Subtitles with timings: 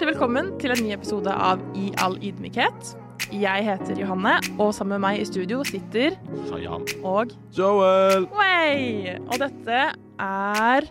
[0.00, 2.92] Hjertelig velkommen til en ny episode av I all ydmykhet.
[3.36, 6.14] Jeg heter Johanne, og sammen med meg i studio sitter
[6.48, 6.86] Shayan.
[7.04, 8.24] og Joel!
[8.32, 9.18] Way!
[9.26, 9.82] Og dette
[10.24, 10.86] er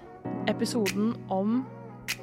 [0.53, 1.64] episoden om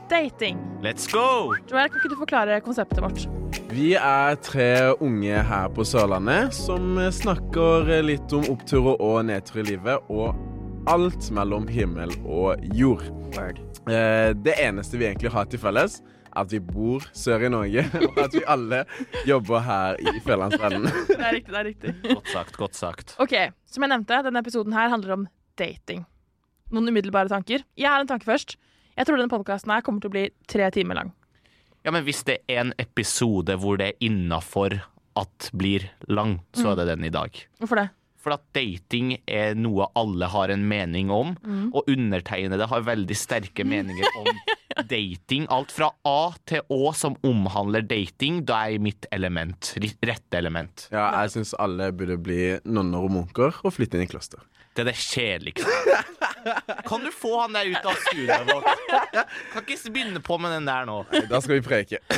[0.06, 0.62] dating.
[0.78, 1.56] Let's go!
[1.66, 3.26] Joel, kan ikke du forklare konseptet vårt?
[3.74, 4.70] Vi er tre
[5.02, 10.38] unge her på Sørlandet som snakker litt om oppturer og nedtur i livet, og
[10.86, 13.02] alt mellom himmel og jord.
[13.34, 13.58] Word.
[13.90, 15.98] Eh, Det eneste vi egentlig har til felles,
[16.36, 18.82] at vi bor sør i Norge, og at vi alle
[19.28, 20.86] jobber her i Fjellandsvennen.
[21.10, 21.94] Det er riktig, det er riktig.
[22.10, 23.14] Godt sagt, godt sagt.
[23.22, 23.34] Ok,
[23.70, 25.26] som jeg nevnte, denne episoden her handler om
[25.58, 26.04] dating.
[26.74, 27.64] Noen umiddelbare tanker.
[27.78, 28.56] Jeg har en tanke først.
[28.96, 31.12] Jeg tror denne podkasten her kommer til å bli tre timer lang.
[31.86, 34.74] Ja, men hvis det er en episode hvor det er innafor
[35.16, 37.38] at blir lang, så er det den i dag.
[37.62, 37.86] Hvorfor det?
[38.26, 41.36] For at dating er noe alle har en mening om,
[41.70, 44.26] og undertegnede har veldig sterke meninger om
[44.84, 45.46] dating.
[45.52, 49.72] Alt fra A til Å som omhandler dating, da er jeg mitt element.
[50.04, 50.88] Rette element.
[50.92, 54.42] Ja, jeg syns alle burde bli nonner og munker og flytte inn i kloster.
[54.76, 55.72] Det er det kjedeligste.
[56.88, 58.82] Kan du få han der ut av studioet vårt?
[59.54, 60.98] Kan ikke begynne på med den der nå.
[61.30, 62.02] Da skal vi preke.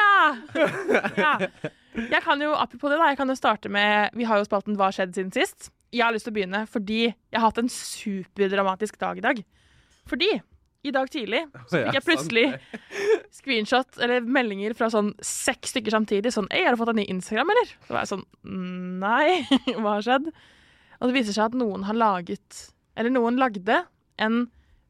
[0.00, 0.36] Ja!
[1.16, 1.32] ja.
[1.94, 4.76] Jeg kan jo, apropos det, da, jeg kan jo starte med Vi har jo spalten
[4.78, 5.70] Hva har skjedd siden sist?
[5.90, 9.40] Jeg har lyst til å begynne fordi jeg har hatt en superdramatisk dag i dag.
[10.10, 10.28] Fordi
[10.82, 12.44] i dag tidlig så fikk jeg plutselig
[13.38, 16.32] screenshot eller meldinger fra sånn seks stykker samtidig.
[16.32, 18.24] Sånn 'Ei, har du fått en ny Instagram, eller?' Så var jeg sånn
[19.02, 19.44] Nei,
[19.80, 20.30] hva har skjedd?
[21.00, 22.62] Og det viser seg at noen har laget
[22.96, 23.82] Eller noen lagde
[24.20, 24.46] en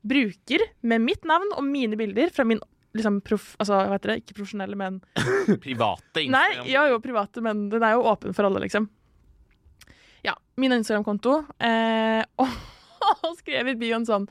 [0.07, 2.63] bruker med mitt navn og mine bilder fra min
[2.97, 3.53] liksom proff...
[3.61, 4.23] Altså, hva heter det?
[4.23, 4.97] Ikke profesjonelle, men
[5.65, 6.33] Private Instagram?
[6.35, 8.89] Nei, ja jo, private, men den er jo åpen for alle, liksom.
[10.27, 11.37] Ja, min Instagram-konto.
[11.63, 14.27] Eh, og skrev i bioen sånn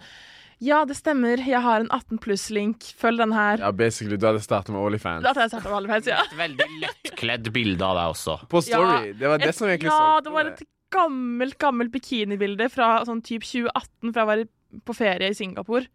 [0.59, 2.89] Ja, det stemmer, jeg har en 18 pluss-link.
[2.99, 3.61] Følg den her.
[3.63, 5.23] Ja, basically, du hadde startet med Onlyfans.
[5.23, 6.17] Da hadde jeg startet med Onlyfans, ja.
[6.25, 8.35] Et veldig lettkledd bilde av deg også.
[8.51, 8.97] På Story.
[9.13, 12.69] Ja, det var det Et- som egentlig Ja, solgte det var et gammelt, gammelt bikinibilde
[12.73, 14.43] fra sånn typ 2018, fra jeg var
[14.85, 15.87] på ferie i Singapore.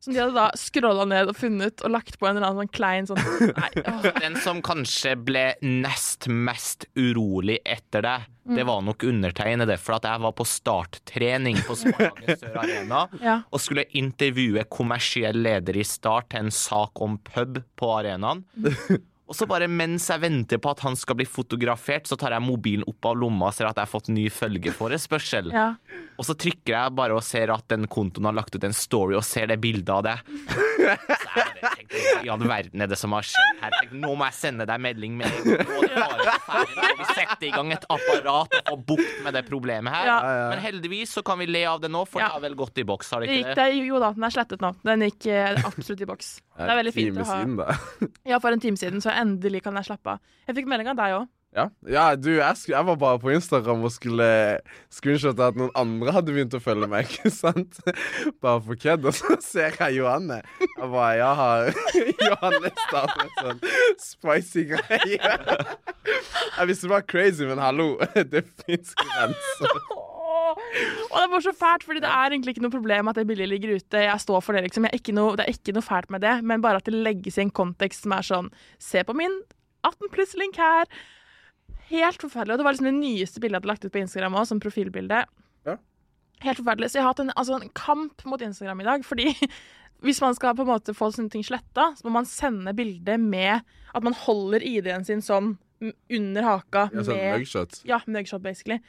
[0.00, 2.70] Som de hadde da scrolla ned og funnet og lagt på en eller annen sånn
[2.70, 3.18] klein sånn
[3.58, 4.20] Nei, åh.
[4.20, 9.76] Den som kanskje ble nest mest urolig etter deg, det var nok undertegnede.
[9.80, 13.36] For at jeg var på starttrening på Sparebanken Sør Arena Ja.
[13.52, 18.44] og skulle intervjue kommersiell leder i Start til en sak om pub på arenaen.
[19.28, 22.44] Og så bare mens jeg venter på at han skal bli fotografert, så tar jeg
[22.46, 25.52] mobilen opp av lomma og ser at jeg har fått ny følgeforespørsel.
[25.52, 25.74] ja.
[26.18, 29.14] Og så trykker jeg bare og ser at den kontoen har lagt ut en story
[29.14, 30.16] og ser det bildet av det.
[30.26, 33.76] Så jeg Hva i all verden er det som har skjedd her?
[33.76, 38.66] Tenkte, nå må jeg sende deg melding med Vi setter i gang et apparat og
[38.72, 40.10] får bukt med det problemet her.
[40.10, 40.18] Ja.
[40.52, 42.28] Men heldigvis så kan vi le av det nå, for Ja.
[42.28, 43.56] det har vel gått i boks, har det ikke det?
[43.62, 44.72] det, jo da, den er slettet nå.
[44.90, 46.32] Den gikk eh, absolutt i boks.
[46.58, 47.38] Det er veldig fint å ha.
[47.38, 48.12] Siden.
[48.26, 50.38] Ja, for en time siden, så endelig kan jeg slappe av.
[50.48, 51.26] Jeg fikk melding av deg òg.
[51.56, 54.26] Ja, ja du, jeg, jeg var bare på Instagram og skulle
[54.92, 57.08] screenshotte at noen andre hadde begynt å følge meg.
[57.08, 57.80] ikke sant?
[58.44, 59.08] Bare for kødd.
[59.08, 60.42] Og så ser jeg Johanne.
[60.60, 61.72] Jeg bare, jeg har
[62.28, 63.64] Johanne startet en sånn
[64.04, 65.32] spicy greie.
[66.58, 67.92] Jeg visste det var crazy, men hallo,
[68.32, 69.76] det fins grenser.
[70.54, 73.50] Og det var så fælt, fordi det er egentlig ikke noe problem at det bildet
[73.50, 74.02] ligger ute.
[74.04, 74.88] Jeg står for det, liksom.
[74.88, 77.44] Er noe, det er ikke noe fælt med det, men bare at det legges i
[77.46, 78.50] en kontekst som er sånn
[78.82, 79.40] Se på min
[79.86, 80.88] 18 pluss-link her.
[81.88, 82.56] Helt forferdelig.
[82.56, 84.60] Og det var liksom det nyeste bildet jeg hadde lagt ut på Instagram òg, som
[84.62, 85.22] profilbilde.
[85.68, 85.76] Ja.
[86.44, 86.90] Helt forferdelig.
[86.92, 89.32] Så jeg har hatt en, altså, en kamp mot Instagram i dag, fordi
[90.04, 93.18] hvis man skal på en måte få sånne ting sletta, så må man sende bilde
[93.22, 96.88] med at man holder ID-en sin sånn under haka.
[96.92, 97.80] Ja, sånn med mugshot.
[97.86, 98.80] ja, mugshot, basically.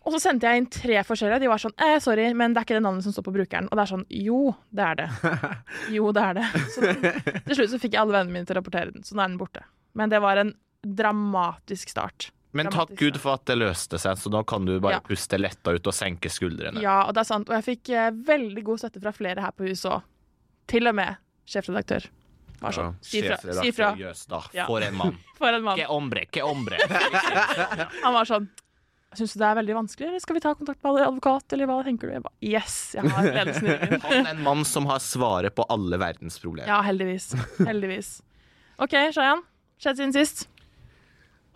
[0.00, 1.42] Og så sendte jeg inn tre forskjellige.
[1.42, 3.68] De var sånn eh, 'Sorry, men det er ikke det navnet som står på brukeren.'
[3.68, 4.40] Og det er sånn Jo,
[4.72, 5.08] det er det.
[5.96, 6.46] Jo, det er det.
[6.74, 6.80] Så
[7.44, 9.32] til slutt så fikk jeg alle vennene mine til å rapportere den, så nå er
[9.34, 9.64] den borte.
[9.94, 10.54] Men det var en
[10.86, 12.30] dramatisk start.
[12.56, 15.00] Men takk Gud for at det løste seg, så nå kan du bare Ja.
[15.06, 16.80] puste letta ut og senke skuldrene.
[16.82, 17.48] Ja, og det er sant.
[17.48, 20.02] Og jeg fikk eh, veldig god støtte fra flere her på huset òg.
[20.66, 22.08] Til og med sjefredaktør.
[22.60, 22.96] Var sånn.
[23.00, 23.36] Si fra.
[23.40, 23.94] Si fra.
[24.52, 24.66] Ja.
[24.66, 25.16] for en mann.
[25.40, 25.78] For en mann.
[25.78, 26.76] Que hombre, que hombre.
[28.04, 28.50] Han var sånn
[29.18, 31.80] Syns du det er veldig vanskelig, eller skal vi ta kontakt med advokat, eller hva
[31.82, 32.12] tenker du?
[32.14, 34.04] Jeg ba, yes, jeg har ledelsen i ryggen.
[34.06, 36.70] Han er en mann som har svaret på alle verdens problemer.
[36.70, 37.32] Ja, heldigvis.
[37.58, 38.12] Heldigvis.
[38.78, 39.42] OK, Shayan.
[39.82, 40.46] Skjedd siden sist?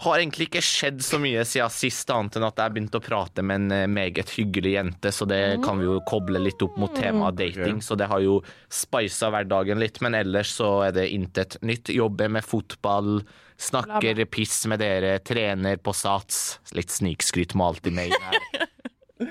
[0.02, 3.44] Har egentlig ikke skjedd så mye siden sist, annet enn at jeg begynte å prate
[3.46, 6.94] med en eh, meget hyggelig jente, så det kan vi jo koble litt opp mot
[6.98, 7.78] temaet dating.
[7.84, 8.40] Så det har jo
[8.72, 11.92] spisa hverdagen litt, men ellers så er det intet nytt.
[11.94, 13.20] Jobber med fotball,
[13.54, 16.58] snakker piss med dere, trener på Sats.
[16.74, 18.66] Litt snikskryt må alltid med inn her.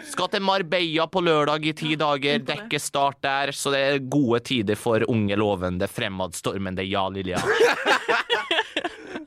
[0.07, 2.39] Skal til Marbella på lørdag i ti dager.
[2.48, 7.44] Dekke start der, så det er gode tider for unge, lovende, fremadstormende Ja Lilja.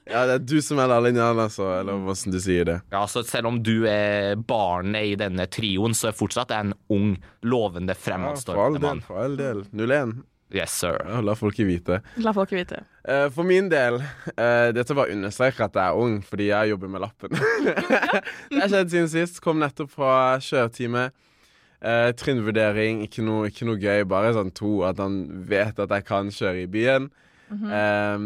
[0.06, 1.66] Ja, det er du som er linjene, altså.
[1.80, 2.76] Eller hvordan du sier det.
[2.94, 7.16] Ja, så selv om du er barnet i denne trioen, så er fortsatt en ung,
[7.42, 9.00] lovende, Ja, fremadstormende mann.
[9.00, 9.04] mann.
[9.06, 9.64] For all del.
[9.74, 10.20] 0-1.
[10.54, 11.00] Yes, sir.
[11.02, 12.00] Ja, La folk vite.
[12.22, 12.84] La folk vite.
[13.02, 16.92] Uh, for min del, uh, dette var understreket at jeg er ung, fordi jeg jobber
[16.94, 17.34] med lappen.
[18.54, 19.42] det har skjedd siden sist.
[19.42, 21.08] Kom nettopp fra kjøretime.
[21.82, 24.06] Uh, trinnvurdering, ikke noe, ikke noe gøy.
[24.06, 27.10] Bare sånn to, at han vet at jeg kan kjøre i byen.
[27.50, 28.24] Eh,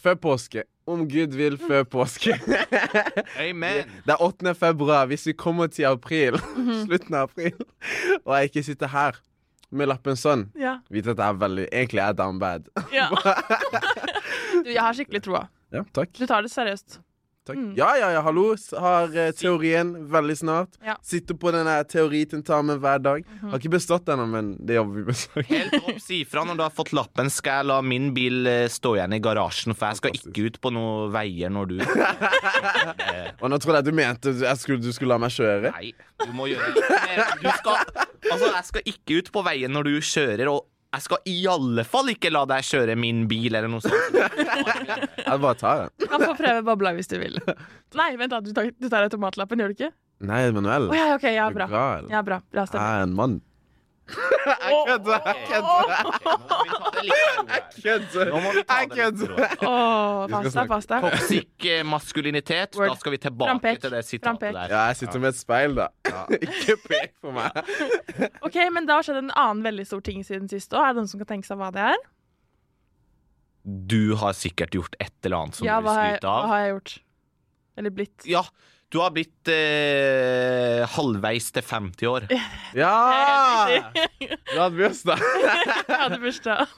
[0.00, 0.62] før påske.
[0.86, 2.36] Om Gud vil, før påske.
[3.48, 3.88] Amen.
[4.06, 4.52] Det er 8.
[4.54, 5.06] februar.
[5.10, 6.38] Hvis vi kommer til april,
[6.86, 7.56] slutten av april,
[8.24, 9.18] og jeg ikke sitter her
[9.74, 10.76] med lappen sånn, Ja.
[10.94, 12.68] vite at jeg er veldig Egentlig er jeg down bad.
[12.94, 13.08] ja.
[14.56, 15.42] Du, jeg har skikkelig troa.
[15.74, 16.14] Ja, takk.
[16.16, 17.00] Du tar det seriøst.
[17.46, 17.56] Takk.
[17.60, 17.72] Mm.
[17.78, 18.48] Ja, ja, ja, hallo.
[18.82, 20.78] Har uh, teorien veldig snart.
[20.84, 20.96] Ja.
[21.06, 23.22] Sitter på denne teoritentamen hver dag.
[23.26, 23.52] Mhm.
[23.52, 25.50] Har ikke bestått ennå, men det jobber vi med.
[25.52, 27.30] Helt opp, si ifra når du har fått lappen.
[27.30, 30.34] Skal jeg la min bil eh, stå igjen i garasjen, for jeg skal Fantastisk.
[30.34, 34.80] ikke ut på noen veier når du Eh, Og nå trodde jeg du mente skulle,
[34.82, 35.70] du skulle la meg kjøre.
[35.74, 35.92] Nei,
[36.24, 37.26] du må gjøre det.
[37.42, 37.78] Du skal,
[38.32, 40.64] altså, jeg skal ikke ut på veien når du kjører, og
[40.94, 44.16] jeg skal i alle fall ikke la deg kjøre min bil eller noe sånt.
[45.26, 45.92] Jeg bare tar den.
[46.00, 47.36] Du kan få prøve bobla hvis du vil.
[47.98, 49.90] Nei, vent da, du tar, du tar automatlappen, gjør du ikke?
[50.26, 50.88] Nei, Manuel.
[50.88, 51.82] Å ja, ok, ja, Er du bra.
[52.08, 53.40] Ja, bra, bra Jeg er en mann.
[54.06, 55.18] Jeg kødder!
[55.26, 55.86] Jeg kødder!
[58.68, 59.36] Jeg kødder!
[60.30, 61.00] Pass deg, pass deg.
[61.06, 62.76] Toxic maskulinitet.
[62.78, 62.88] Word.
[62.92, 63.80] Da skal vi tilbake Frampek.
[63.80, 64.10] til det Frampek.
[64.10, 64.66] sitatet der.
[64.70, 65.86] Ja, jeg sitter med et speil, da.
[66.46, 67.50] Ikke pek på meg.
[68.46, 70.82] Ok, men det har skjedd en annen veldig stor ting siden sist òg.
[70.84, 72.00] Er det noen som kan tenke seg hva det er?
[73.66, 76.38] Du har sikkert gjort et eller annet som ja, du vil skryte av.
[76.38, 76.92] Ja, hva har jeg gjort?
[77.76, 78.18] Eller blitt?
[78.30, 78.42] Ja,
[78.92, 82.28] du har blitt eh, halvveis til 50 år.
[82.82, 83.66] Ja!
[84.20, 85.22] Du hadde bursdag.
[85.90, 86.72] hadde bursdag.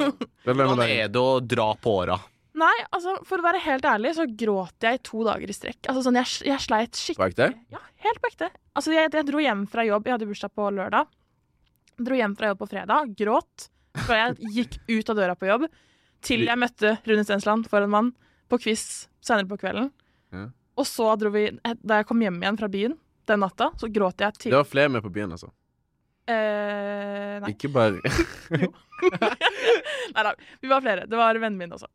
[0.47, 2.19] Hvordan er det å dra på åra?
[2.59, 5.79] Nei, altså, for å være helt ærlig, så gråt jeg i to dager i strekk.
[5.85, 7.29] Altså, sånn, jeg, jeg sleit På skikkelig.
[7.35, 7.49] ekte?
[7.77, 8.49] Ja, helt på ekte.
[8.75, 10.09] Altså, jeg, jeg dro hjem fra jobb.
[10.09, 11.13] Jeg hadde bursdag på lørdag.
[12.09, 13.13] Dro hjem fra jobb på fredag.
[13.19, 13.69] Gråt
[14.07, 15.69] fra jeg gikk ut av døra på jobb,
[16.25, 18.11] til jeg møtte Rune Stensland for en mann
[18.51, 19.91] på quiz senere på kvelden.
[20.35, 20.49] Ja.
[20.79, 21.49] Og så dro vi
[21.83, 22.97] Da jeg kom hjem igjen fra byen
[23.29, 25.51] den natta, så gråt jeg til Det var flere med på byen, altså.
[26.33, 27.51] eh, Nei.
[27.53, 28.01] Ikke bare
[30.15, 30.33] nei da,
[30.63, 31.05] vi var flere.
[31.07, 31.91] Det var vennen min også.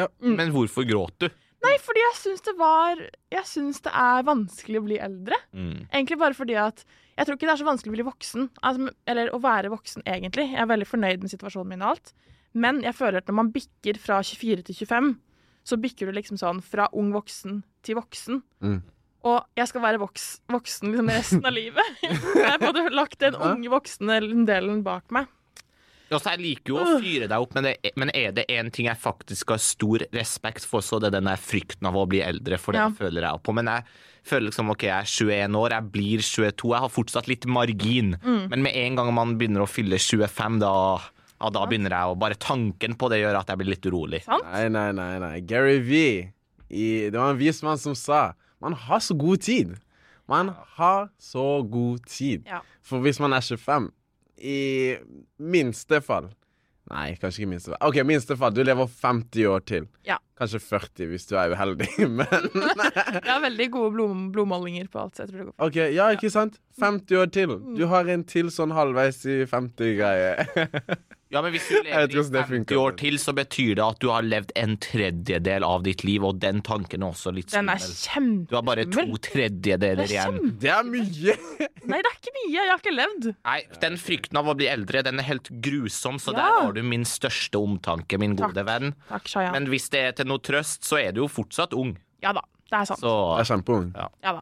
[0.00, 0.34] Mm.
[0.38, 1.28] Men hvorfor gråt du?
[1.60, 3.00] Nei, fordi jeg syns det var
[3.34, 5.36] Jeg syns det er vanskelig å bli eldre.
[5.52, 5.86] Mm.
[5.90, 6.84] Egentlig bare fordi at
[7.18, 8.46] jeg tror ikke det er så vanskelig å bli voksen.
[8.64, 10.46] Altså, eller å være voksen, egentlig.
[10.54, 12.14] Jeg er veldig fornøyd med situasjonen min og alt.
[12.56, 15.10] Men jeg føler at når man bikker fra 24 til 25,
[15.66, 18.40] så bikker du liksom sånn fra ung voksen til voksen.
[18.64, 18.80] Mm.
[19.28, 21.90] Og jeg skal være voks, voksen liksom resten av livet.
[22.04, 25.28] jeg har både lagt den unge voksne delen bak meg.
[26.10, 28.88] Altså, jeg liker jo å fyre deg opp, men, det, men er det én ting
[28.88, 32.18] jeg faktisk har stor respekt for, så det er den der frykten av å bli
[32.24, 32.88] eldre, for det Ja.
[32.90, 33.54] føler jeg på.
[33.54, 33.84] Men jeg
[34.26, 38.16] føler liksom OK, jeg er 21 år, jeg blir 22, jeg har fortsatt litt margin.
[38.24, 38.42] Mm.
[38.50, 40.72] Men med en gang man begynner å fylle 25, da,
[41.40, 44.22] ja, da begynner jeg å Bare tanken på det gjør at jeg blir litt urolig.
[44.26, 44.44] Sant?
[44.52, 45.14] Nei, nei, nei.
[45.22, 45.36] nei.
[45.48, 46.02] Gary V.
[46.70, 49.72] I, det var en vis mann som sa man har så god tid.
[50.28, 52.44] Man har så god tid.
[52.46, 52.60] Ja.
[52.84, 53.88] For hvis man er 25,
[54.40, 54.60] i
[55.36, 56.30] minste fall
[56.90, 57.80] Nei, kanskje ikke minste fall.
[57.86, 58.54] OK, minste fall.
[58.56, 59.84] Du lever 50 år til.
[60.08, 60.16] Ja.
[60.40, 61.86] Kanskje 40 hvis du er uheldig,
[62.18, 62.48] men
[63.20, 65.14] Jeg har veldig gode blod, blodmålinger på alt.
[65.14, 65.66] Så jeg tror det går fint.
[65.68, 66.58] OK, ja, ikke sant?
[66.82, 67.54] 50 år til.
[67.78, 70.34] Du har en til sånn halvveis i 50-greie.
[71.30, 72.78] Ja, men hvis du lever i 50 funker.
[72.82, 76.40] år til, så betyr det at du har levd en tredjedel av ditt liv, og
[76.42, 78.48] den tanken er også litt Den er kjempeskummel.
[78.50, 80.40] Du har bare to tredjedeler er igjen.
[80.58, 81.36] Det er mye!
[81.86, 82.48] Nei, det er ikke mye.
[82.56, 83.28] Jeg har ikke levd.
[83.46, 86.38] Nei, den frykten av å bli eldre, den er helt grusom, så Ja.
[86.40, 88.50] der har du min største omtanke, min Takk.
[88.50, 88.94] gode venn.
[89.08, 89.52] Takk, Shaya.
[89.54, 91.94] Men hvis det er til noe trøst, så er du jo fortsatt ung.
[92.22, 93.00] Ja da, det er sant.
[93.00, 93.92] Så Jeg er kjempeung.
[93.94, 94.40] Ja da.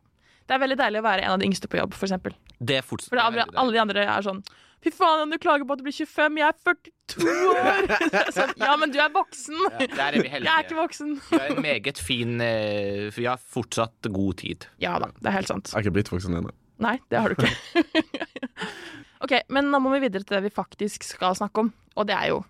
[0.49, 2.33] Det er veldig deilig å være en av de yngste på jobb, for eksempel.
[2.64, 4.40] det er fortsatt For det er alle de andre er sånn
[4.85, 7.89] Fy faen, du klager på at du blir 25, jeg er 42 år!
[8.19, 9.59] Er sånn, ja, men du er voksen!
[9.81, 11.17] Der er vi Jeg er ikke voksen.
[11.19, 14.69] Du har en meget fin eh, Vi har fortsatt god tid.
[14.83, 15.73] Ja da, det er helt sant.
[15.73, 16.55] Jeg har ikke blitt voksen ennå.
[16.85, 18.05] Nei, det har du ikke.
[19.27, 22.15] OK, men nå må vi videre til det vi faktisk skal snakke om, og det
[22.15, 22.43] er jo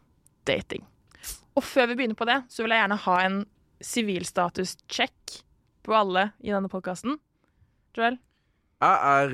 [0.48, 0.84] dating.
[1.56, 3.38] Og før vi begynner på det, så vil jeg gjerne ha en
[3.88, 5.38] sivilstatus-check
[5.86, 7.16] på alle i denne podkasten.
[7.96, 8.18] Joel?
[8.78, 9.32] Jeg er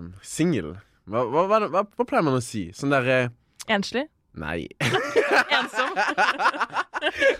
[0.00, 0.72] uh, singel.
[1.06, 2.68] Hva, hva, hva, hva, pleier man å si?
[2.74, 3.28] Sånn derre
[3.70, 4.08] Enslig?
[4.36, 4.66] Nei.
[5.56, 5.92] Ensom?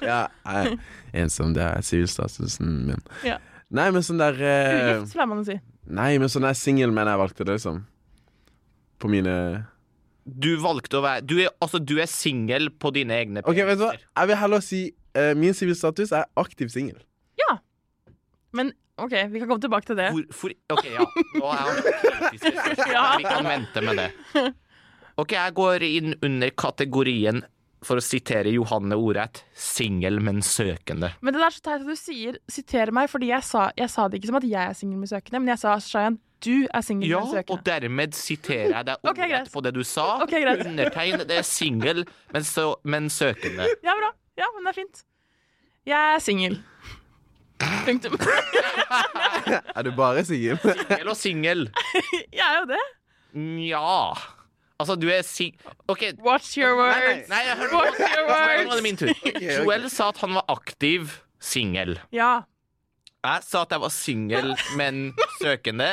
[0.01, 0.77] ja, er
[1.17, 1.53] ensom.
[1.57, 3.03] Det er sivilstatusen min.
[3.27, 3.37] Ja.
[3.75, 5.57] Nei, men sånn der eh, Ugift, pleier man å si.
[5.99, 7.83] Nei, men sånn der singel, men jeg valgte det, liksom.
[9.03, 9.35] På mine
[10.25, 13.77] Du valgte å være Du er, altså, du er singel på dine egne OK, vet
[13.77, 13.91] du hva?
[13.93, 14.81] Jeg vil heller si
[15.19, 17.03] eh, min sivilstatus er aktiv singel.
[18.53, 20.13] Men OK, vi kan komme tilbake til det.
[20.15, 21.05] Hvorfor OK, ja.
[21.37, 21.83] Nå er han
[22.31, 22.87] kritisk.
[22.93, 23.03] Ja.
[23.19, 24.09] Vi kan vente med det.
[25.21, 27.43] OK, jeg går inn under kategorien,
[27.87, 31.13] for å sitere Johanne ordrett, singel, men søkende.
[31.21, 34.09] Men det er så teit at du sier 'siterer meg', fordi jeg sa, jeg sa
[34.09, 36.81] det ikke som at jeg er singel med søkende, men jeg sa Shayan, du er
[36.85, 40.23] singel Ja, med og dermed siterer jeg deg ordrett okay, på det du sa.
[40.23, 40.45] Okay.
[40.45, 42.45] Undertegn det er singel, men,
[42.85, 43.69] men søkende.
[43.85, 44.13] Ja, bra.
[44.37, 45.05] Ja, men det er fint.
[45.87, 46.59] Jeg er singel.
[47.87, 48.17] Punktum.
[49.77, 50.59] Er du bare singel?
[50.63, 51.67] Singel og singel.
[52.39, 52.85] Jeg er jo det.
[53.37, 53.83] Nja
[54.77, 55.55] Altså, du er sing...
[55.89, 56.03] OK.
[56.25, 57.31] Watch your words.
[57.31, 58.83] Nei, jeg hører Watch your Nå er det words.
[58.85, 59.13] min tur.
[59.65, 61.95] Joel sa at han var aktiv singel.
[62.13, 62.43] Ja.
[63.25, 65.01] Jeg sa at jeg var singel, men
[65.41, 65.89] søkende.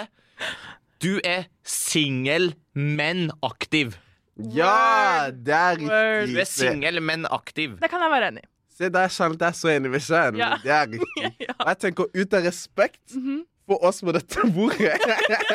[1.03, 3.95] Du er singel, men aktiv.
[4.35, 6.45] Ja, det er Du er riktig.
[6.51, 7.77] Singel, men aktiv.
[7.79, 8.49] Det kan jeg være enig i.
[8.73, 10.37] se der kjente jeg så enig med Shayan.
[10.39, 10.51] Ja.
[10.63, 11.33] Det er riktig.
[11.59, 13.43] Og jeg tenker ut av respekt Mhm.
[13.67, 14.97] for oss på dette bordet,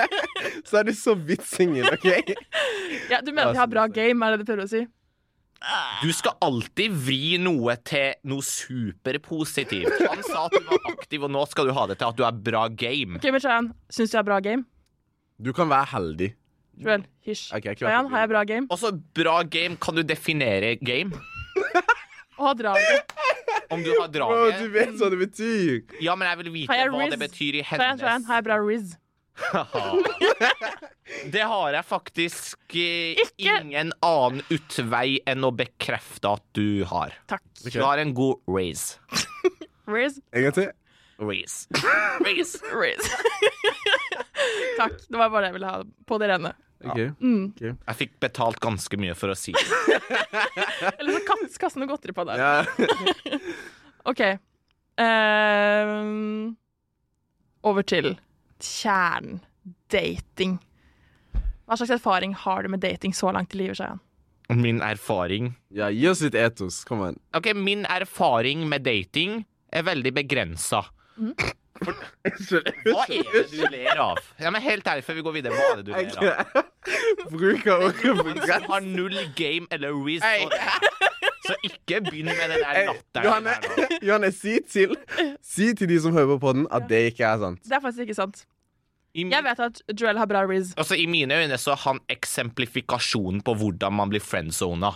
[0.69, 2.07] så er du så vidt singel, OK?
[3.11, 4.85] Ja, du mener jeg har bra game, er det du prøver å si?
[6.05, 9.91] Du skal alltid vri noe til noe superpositivt.
[10.07, 12.23] Han sa at du var aktiv, og nå skal du ha det til at du
[12.29, 13.19] er bra game.
[13.19, 14.65] Ok, men Shayan, syns du jeg er bra game?
[15.43, 16.31] Du kan være heldig.
[16.79, 17.49] Joel, hysj.
[17.59, 17.75] Okay.
[17.75, 18.69] Shayan, har jeg bra game?
[18.71, 19.75] Også bra game.
[19.83, 21.11] Kan du definere game?
[22.38, 23.12] Å ha draget.
[23.75, 24.61] Om du har Bro, draget?
[24.62, 25.99] du vet hva det betyr.
[26.00, 28.47] Ja, men jeg vil vite Har jeg hva det betyr i Shayan, hennes har jeg
[28.49, 28.97] bra riz?
[31.33, 37.14] Det har jeg faktisk eh, Ikke- ingen annen utvei enn å bekrefte at du har.
[37.30, 37.45] Takk.
[37.64, 38.99] Du har en god raise.
[39.88, 40.18] Riz?
[40.37, 40.71] En gang til.
[41.18, 41.66] Raise.
[42.26, 42.57] Riz.
[42.75, 43.09] Riz.
[44.80, 44.99] Takk.
[45.09, 46.52] Det var bare det jeg ville ha på det rene.
[46.85, 46.99] Ok.
[47.19, 47.55] Mm.
[47.59, 49.99] Jeg fikk betalt ganske mye for å si det.
[50.99, 52.39] Eller så kaste noe godteri på deg.
[52.39, 52.63] Ja.
[54.11, 54.23] OK.
[54.99, 56.57] Um,
[57.67, 58.15] over til
[58.63, 59.43] kjernen.
[59.93, 60.59] Dating.
[61.69, 64.01] Hva slags erfaring har du med dating så langt i livet, Shayan?
[64.57, 66.81] Min erfaring ja, gi oss litt etos.
[66.89, 67.19] Kom igjen.
[67.37, 69.43] Ok, min erfaring med dating
[69.73, 70.87] er veldig begrensa.
[72.89, 74.19] Hva er det du ler av?
[74.41, 76.63] Ja, men Helt ærlig, før vi går videre, hva er det du ler av?
[77.33, 79.95] Bruker ordet Du har null game eller.
[80.23, 80.47] Hey.
[81.49, 83.25] Så ikke begynn med den der latteren.
[83.25, 83.57] Johanne.
[84.07, 84.95] Johanne, si til
[85.43, 87.63] Si til de som hører på den, at det ikke er sant.
[87.65, 88.45] Det er faktisk ikke sant.
[89.17, 90.75] I, Jeg vet at Joel har bra riz.
[90.77, 94.93] altså, I mine øyne så er han eksemplifikasjonen på hvordan man blir friendzona.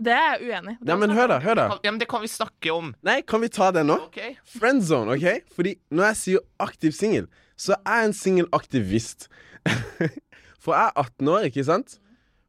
[0.00, 0.88] Det er jeg uenig i.
[0.88, 1.38] Ja, men hør, da.
[1.44, 2.94] hør da Ja, men det kan vi snakke om.
[3.04, 3.98] Nei, kan vi ta det nå?
[4.08, 4.20] Ok?
[4.48, 5.50] Friendzone, OK?
[5.56, 7.28] Fordi når jeg sier aktiv singel,
[7.60, 9.28] så er jeg en singelaktivist.
[10.64, 11.98] For jeg er 18 år, ikke sant?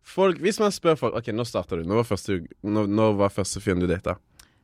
[0.02, 1.84] Folk, hvis man spør folk OK, nå starta du.
[1.88, 4.16] Når var første, når, når var første fyren du data?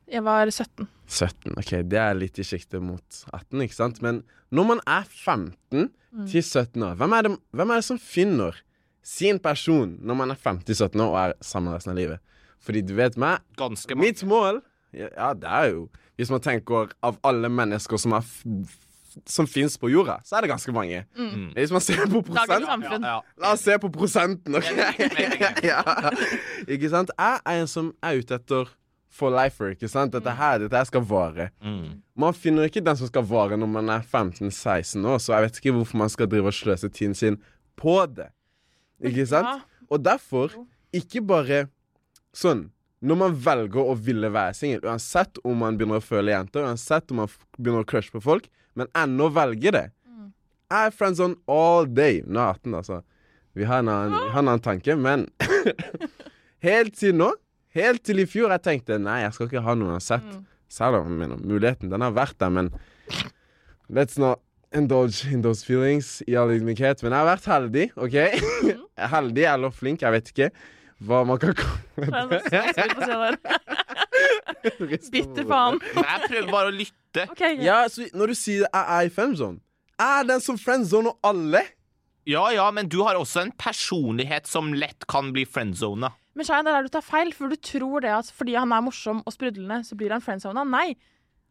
[0.07, 0.87] Jeg var 17.
[1.07, 1.57] 17.
[1.59, 3.99] OK, det er litt i sjiktet mot 18, ikke sant?
[4.03, 4.23] Men
[4.55, 5.89] når man er 15
[6.31, 8.55] til 17 år, hvem er, det, hvem er det som finner
[9.07, 12.23] sin person når man er 50-17 år og er sammen resten av livet?
[12.65, 14.07] Fordi du vet meg, Ganske mange.
[14.07, 14.61] mitt mål
[14.93, 15.87] Ja, det er jo
[16.17, 18.23] Hvis man tenker av alle mennesker som, er
[19.25, 21.03] som fins på jorda, så er det ganske mange.
[21.17, 21.51] Mm.
[21.55, 24.67] Hvis man ser på Dagens prosent ja, Ja, La oss se på prosenten, OK?
[25.71, 25.81] ja.
[26.67, 27.09] Ikke sant?
[27.17, 28.69] Jeg er en som er ute etter
[29.17, 30.13] for lifer, ikke sant?
[30.13, 31.49] Dette her, dette her skal vare.
[31.65, 31.95] Mm.
[32.19, 35.61] Man finner ikke den som skal vare når man er 15-16 år, så jeg vet
[35.63, 37.39] ikke hvorfor man skal drive og sløse tiden sin
[37.79, 38.29] på det.
[39.01, 39.49] Ikke sant?
[39.49, 39.85] Ja.
[39.89, 40.53] Og derfor,
[40.93, 41.63] ikke bare
[42.37, 42.67] sånn
[43.05, 47.11] Når man velger å ville være singel, uansett om man begynner å føle jenter, uansett
[47.13, 49.85] om man begynner å crushe på folk, men ennå velger det
[50.67, 52.23] Jeg er friendzone all day.
[52.25, 52.97] Nå er jeg 18, altså.
[53.57, 55.27] Vi har en annen, har en annen tanke, men
[56.65, 57.29] Helt til nå,
[57.77, 60.25] helt til i fjor, jeg tenkte nei, jeg skal ikke ha noe uansett.
[60.73, 62.71] Selv om mener, muligheten den har vært der, men
[63.93, 64.41] let's not
[64.75, 67.05] indulge in those feelings i all ydmykhet.
[67.05, 68.17] Men jeg har vært heldig, OK?
[69.13, 70.49] heldig eller flink, jeg vet ikke
[71.05, 73.37] hva man kan kalle det.
[75.11, 75.79] Bitter faen.
[75.93, 77.27] Jeg prøver bare å lytte.
[77.31, 77.65] Okay, okay.
[77.65, 79.61] Ja, så når du sier jeg er i friendzone
[79.97, 81.63] er den som friendzone og alle.
[82.27, 86.11] Ja, ja, men du har også en personlighet som lett kan bli friendzona.
[86.37, 88.73] Men Shayan, det er der du tar feil, for du tror det at fordi han
[88.75, 90.65] er morsom og sprudlende, så blir han friendzona.
[90.69, 90.91] Nei.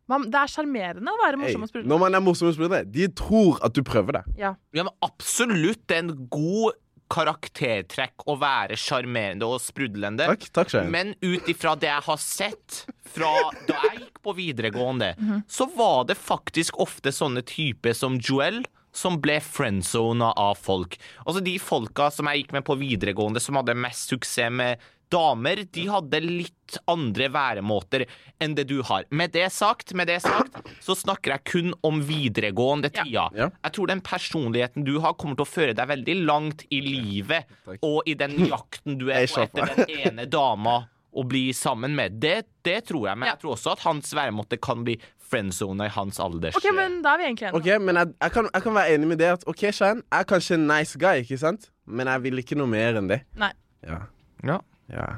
[0.07, 1.91] Man, det er sjarmerende å være Hey, morsom og sprudlende.
[1.91, 4.25] når man er morsom og sprudlende, de tror at du prøver det.
[4.38, 4.53] Ja.
[4.76, 5.83] Ja, men absolutt.
[5.91, 6.76] Det er en god
[7.13, 10.27] karaktertrekk å være sjarmerende og sprudlende.
[10.33, 10.91] Takk, takk, Shayan.
[10.95, 12.81] Men ut ifra det jeg har sett
[13.17, 13.33] fra
[13.69, 15.13] da jeg gikk på videregående,
[15.49, 18.65] så var det faktisk ofte sånne typer som Joel
[18.97, 20.97] som ble friendzona av folk.
[21.27, 24.81] Altså De folka som jeg gikk med på videregående som hadde mest suksess med
[25.13, 28.05] damer, de hadde litt andre væremåter
[28.43, 29.05] enn det du har.
[29.15, 33.29] Med det sagt, med det sagt, så snakker jeg kun om videregående tida.
[33.39, 33.49] Ja.
[33.63, 37.47] Jeg tror den personligheten du har, kommer til å føre deg veldig langt i livet
[37.65, 37.79] Takk.
[37.87, 40.83] og i den jakten du er på etter den ene dama
[41.17, 42.19] å bli sammen med.
[42.21, 43.33] Det, det tror jeg, men Ja.
[43.37, 47.15] jeg tror også at hans væremåte kan bli friendzona i hans alders OK, men da
[47.17, 47.63] er vi egentlig enige.
[47.63, 50.21] Ok, men jeg, jeg, kan, jeg kan være enig med det at OK, Shayan, jeg
[50.27, 51.71] er kanskje en nice guy, ikke sant?
[51.87, 53.23] Men jeg vil ikke noe mer enn det.
[53.41, 53.53] Nei.
[53.87, 54.03] Ja.
[54.45, 54.59] Ja.
[54.93, 55.16] Ja,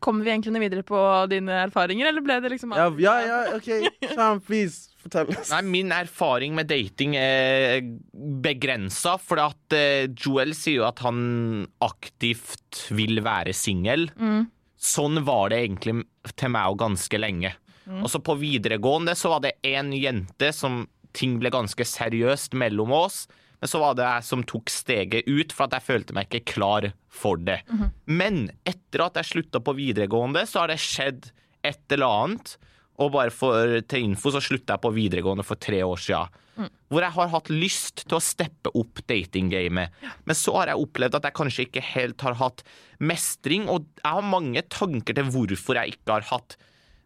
[0.00, 3.40] Kommer vi egentlig noe videre på dine erfaringer, eller ble det liksom ja, ja, ja
[3.58, 3.68] OK.
[4.14, 5.28] Sam, please, fortell.
[5.50, 7.82] Nei, min erfaring med dating er
[8.40, 14.08] begrensa, for at eh, Joel sier jo at han aktivt vil være singel.
[14.16, 14.46] Mm.
[14.80, 15.98] Sånn var det egentlig
[16.32, 17.52] til meg og ganske lenge.
[17.84, 18.00] Mm.
[18.00, 22.96] Og så på videregående så var det én jente som ting ble ganske seriøst mellom
[22.96, 23.26] oss.
[23.60, 26.54] Men så var det jeg som tok steget ut, for at jeg følte meg ikke
[26.54, 27.60] klar for det.
[27.68, 27.92] Mhm.
[28.06, 31.30] Men etter at jeg slutta på videregående, så har det skjedd
[31.62, 32.56] et eller annet.
[33.00, 36.40] Og bare for, til info så slutta jeg på videregående for tre år siden.
[36.60, 36.68] Mm.
[36.92, 39.94] Hvor jeg har hatt lyst til å steppe opp datinggamet.
[40.28, 42.64] Men så har jeg opplevd at jeg kanskje ikke helt har hatt
[43.00, 43.68] mestring.
[43.72, 46.58] Og jeg har mange tanker til hvorfor jeg ikke har hatt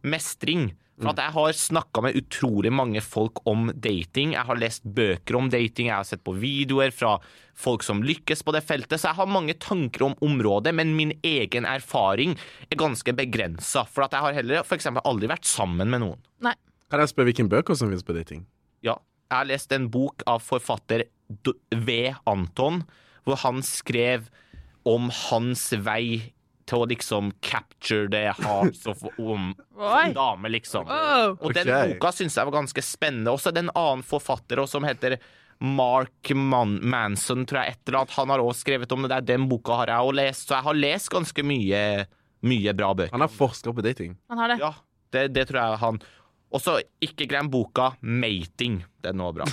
[0.02, 0.73] mestring.
[0.94, 4.36] For at jeg har snakka med utrolig mange folk om dating.
[4.36, 7.16] Jeg har lest bøker om dating, jeg har sett på videoer fra
[7.58, 9.00] folk som lykkes på det feltet.
[9.02, 12.36] Så jeg har mange tanker om området, men min egen erfaring
[12.68, 13.82] er ganske begrensa.
[13.90, 16.22] For at jeg har heller for eksempel aldri vært sammen med noen.
[16.46, 16.54] Nei.
[16.92, 18.44] Kan jeg spørre hvilke bøker som finnes på dating?
[18.86, 18.94] Ja,
[19.32, 21.08] jeg har lest en bok av forfatter
[21.74, 21.98] V.
[22.30, 22.84] Anton,
[23.26, 24.28] hvor han skrev
[24.86, 26.34] om hans vei
[26.68, 30.88] til å liksom capture the hearts of om en dame, liksom.
[30.88, 33.35] Og den boka syns jeg var ganske spennende.
[33.35, 35.18] Også det en annen forfatter også, som heter
[35.64, 37.76] Mark Man Manson, tror jeg.
[37.76, 38.16] Et eller annet.
[38.18, 39.26] Han har også skrevet om det der.
[39.35, 41.83] Den boka har jeg også lest, så jeg har lest ganske mye,
[42.44, 43.14] mye bra bøker.
[43.14, 44.16] Han har forska på dating.
[44.33, 44.59] Han har det.
[44.64, 44.73] Ja,
[45.14, 46.00] det, det tror jeg han
[46.54, 48.83] Og så ikke glem boka Mating.
[49.05, 49.46] Den er nå bra.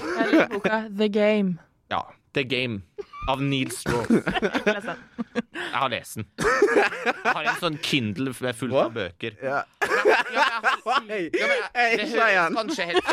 [0.56, 1.58] Boka The Game.
[1.91, 2.06] Ja.
[2.32, 2.82] The Game
[3.29, 4.23] av Neil den.
[5.53, 6.25] Jeg har lest den.
[6.41, 9.36] Jeg har en sånn Kindle fullt av bøker.
[9.43, 9.62] Ja.
[10.31, 11.62] Ja, men Hei, Ja, men
[12.01, 13.10] det høres kanskje helt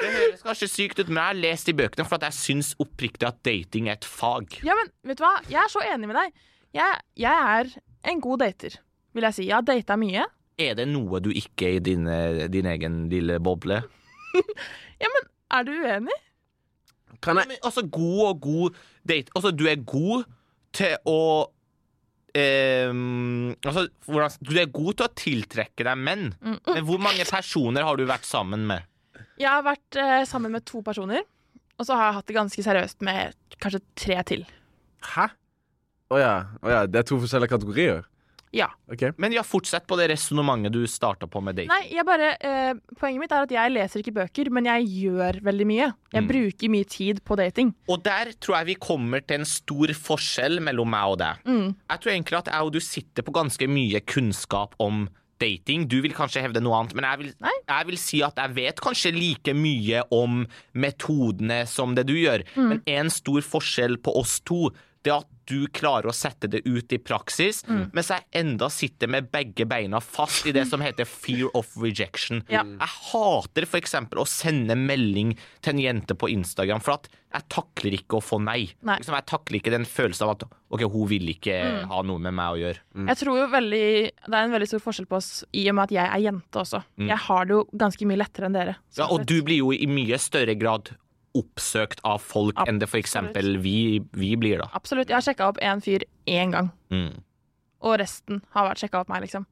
[0.00, 2.72] Det høres kanskje sykt ut, men jeg har lest de bøkene for at jeg syns
[2.82, 4.58] oppriktig at dating er et fag.
[4.66, 5.34] Ja, men vet du hva?
[5.48, 6.34] Jeg er så enig med deg.
[6.74, 7.70] Jeg, jeg er
[8.10, 8.76] en god dater,
[9.14, 9.46] vil jeg si.
[9.48, 10.26] Jeg har data mye.
[10.60, 12.04] Er det noe du ikke er i din,
[12.52, 13.80] din egen lille boble?
[15.54, 16.14] Er du uenig?
[17.22, 20.24] Kan jeg altså, god og god date Altså, du er god
[20.72, 21.20] til å
[22.34, 26.56] Um, altså, hvordan, Du er god til å tiltrekke deg menn, Mm.
[26.66, 28.82] men hvor mange personer har du vært sammen med?
[29.38, 31.22] Jeg har vært eh, sammen med to personer,
[31.78, 34.42] og så har jeg hatt det ganske seriøst med kanskje tre til.
[35.14, 35.28] Hæ?
[36.10, 36.34] Å ja.
[36.62, 36.86] Oh ja.
[36.86, 38.02] Det er to forskjellige kategorier?
[38.54, 38.68] Ja.
[38.90, 39.10] Okay.
[39.18, 41.72] Men ja, fortsett på det resonnementet du starta på med dating.
[41.72, 45.40] Nei, jeg bare, eh, Poenget mitt er at jeg leser ikke bøker, men jeg gjør
[45.42, 45.88] veldig mye.
[46.14, 46.28] Jeg Mm.
[46.30, 47.74] bruker mye tid på dating.
[47.88, 51.42] Og der tror jeg vi kommer til en stor forskjell mellom meg og deg.
[51.44, 51.74] Mm.
[51.90, 55.08] Jeg tror egentlig at jeg og du sitter på ganske mye kunnskap om
[55.40, 55.88] dating.
[55.88, 57.34] Du vil kanskje hevde noe annet, men jeg vil,
[57.68, 62.44] jeg vil si at jeg vet kanskje like mye om metodene som det du gjør.
[62.54, 62.68] Mm.
[62.70, 64.70] Men en stor forskjell på oss to,
[65.04, 67.90] det er at du klarer å sette det ut i praksis, Mm.
[67.92, 72.42] mens jeg enda sitter med begge beina fast i det som heter fear of rejection.
[72.48, 72.62] Ja.
[72.64, 77.42] Jeg hater for eksempel å sende melding til en jente på Instagram, for at jeg
[77.50, 78.70] takler ikke å få nei.
[78.82, 78.98] Nei.
[79.00, 82.34] Liksom, jeg takler ikke den følelsen av at ok, hun vil ikke ha noe med
[82.34, 82.78] meg å gjøre.
[83.08, 85.82] Jeg tror jo veldig, Det er en veldig stor forskjell på oss i og med
[85.84, 86.84] at jeg er jente også.
[86.98, 87.08] Mm.
[87.08, 88.76] Jeg har det jo ganske mye lettere enn dere.
[88.96, 89.26] Ja, og sett.
[89.26, 90.94] du blir jo i mye større grad
[91.34, 94.68] oppsøkt av folk enn det eksempel vi, vi blir, da.
[94.74, 95.08] Absolutt.
[95.08, 97.20] Jeg har sjekka opp én fyr én gang, Mm.
[97.82, 99.46] og resten har vært sjekka opp meg, liksom.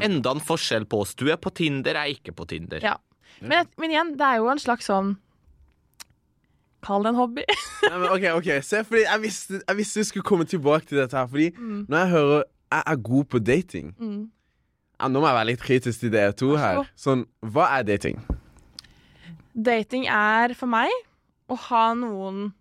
[0.00, 1.14] Enda en forskjell på oss.
[1.14, 2.80] Du er på Tinder, jeg er ikke på Tinder.
[2.82, 2.96] Ja.
[3.40, 5.16] Men, men igjen, det er jo en slags sånn
[6.82, 7.42] Kall det en hobby.
[7.86, 10.98] ja, men OK, ok Se, fordi jeg visste, jeg visste vi skulle komme tilbake til
[10.98, 11.28] dette her.
[11.30, 11.86] Fordi Mm.
[11.88, 14.30] når jeg hører jeg er god på dating Mm.
[15.00, 16.82] ja, Nå må jeg være litt kritisk til dere to her.
[16.96, 18.18] Sånn, hva er dating?
[19.54, 20.90] Dating er for meg
[21.50, 22.52] å ha noen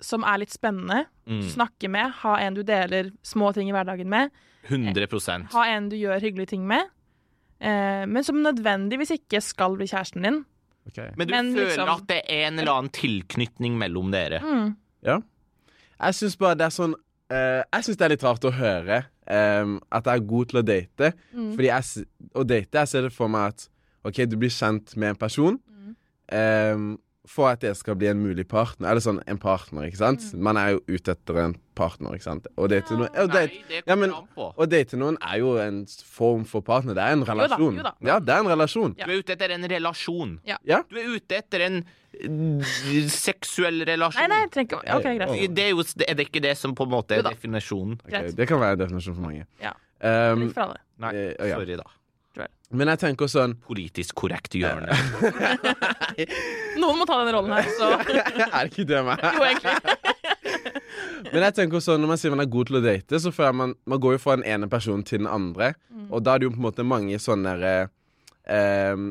[0.00, 1.06] som er litt spennende.
[1.28, 1.42] Mm.
[1.48, 2.10] Snakke med.
[2.22, 4.30] Ha en du deler små ting i hverdagen med.
[4.68, 6.88] 100% Ha en du gjør hyggelige ting med.
[7.60, 10.44] Eh, men som nødvendigvis ikke skal bli kjæresten din.
[11.16, 14.40] Men du Men føler liksom- at det er en eller annen tilknytning mellom dere?
[14.40, 14.76] Mm.
[15.02, 15.20] Ja.
[16.00, 16.94] Jeg syns bare det er sånn
[17.32, 20.60] Eh, jeg syns det er litt rart å høre em, at jeg er god til
[20.60, 21.12] å date.
[21.32, 22.06] Fordi jeg,
[22.36, 23.68] å date, jeg ser det for meg at
[24.04, 25.58] OK, du blir kjent med en person
[26.28, 28.90] em, for at jeg skal bli en mulig partner.
[28.90, 30.26] Eller sånn en partner, ikke sant?
[30.36, 32.48] Man er jo ute etter en partner, ikke sant?
[32.60, 35.82] Og date noen å date, det ja, men, å date noen er jo en
[36.14, 36.96] form for partner.
[36.96, 37.80] Det er en relasjon.
[37.80, 37.94] jo da.
[38.04, 38.96] Ja, det er en relasjon.
[39.00, 39.08] Ja.
[39.08, 40.36] Du er ute etter en relasjon.
[40.48, 40.60] Ja.
[40.68, 40.82] Ja.
[40.90, 44.20] Du er ute etter en eh, seksuell relasjon.
[44.28, 45.56] Nei, nei, trenger ikke okay, greit.
[45.56, 47.98] Det er, jo, er det ikke det som på en måte er definisjonen?
[48.04, 49.48] Okay, det kan være en definisjon for mange.
[49.64, 49.74] Ja.
[50.04, 50.82] Um, Litt for alle.
[51.00, 51.88] Nei, Eh, sorry, da.
[52.74, 54.90] Men jeg tenker sånn Politisk korrekt hjørne.
[56.80, 59.22] Noen må ta den rollen her, så Er det ikke det meg?
[59.22, 59.74] Jo, egentlig.
[61.32, 63.56] Men jeg tenker også, når man sier man er god til å date, så føler
[63.56, 65.72] man Man går jo fra den ene personen til den andre,
[66.10, 69.04] og da er det jo på en måte mange sånne eh,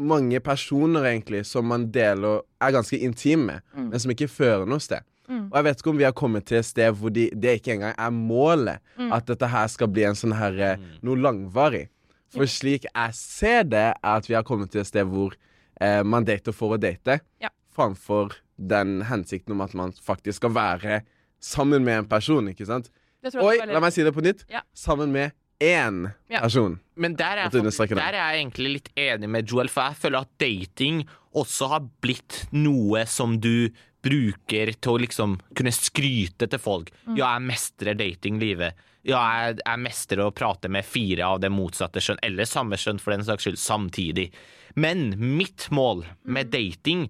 [0.00, 4.80] Mange personer, egentlig, som man deler Er ganske intime med, men som ikke fører noe
[4.80, 5.04] sted.
[5.30, 7.76] Og jeg vet ikke om vi har kommet til et sted hvor de, det ikke
[7.76, 8.80] engang er målet.
[9.14, 11.84] At dette her skal bli en sånn her eh, noe langvarig.
[12.30, 15.34] For slik jeg ser det, er at vi har kommet til et sted hvor
[15.80, 17.48] eh, man dater for å date, Ja.
[17.74, 21.00] framfor den hensikten om at man faktisk skal være
[21.40, 22.90] sammen med en person, ikke sant?
[23.24, 24.44] Oi, la meg si det på nytt.
[24.52, 24.60] Ja.
[24.74, 26.40] Sammen med én Ja.
[26.40, 26.78] person.
[26.96, 27.62] Men der er, det.
[27.88, 31.02] der er jeg egentlig litt enig med Joel, for jeg føler at dating
[31.34, 33.70] også har blitt noe som du
[34.04, 36.92] bruker til å liksom kunne skryte til folk.
[37.08, 38.86] Ja, jeg mestrer datinglivet.
[39.08, 43.00] Ja, jeg, jeg mestrer å prate med fire av det motsatte skjønn, eller samme skjønn
[43.00, 44.28] for den saks skyld, samtidig.
[44.76, 47.08] Men mitt mål med dating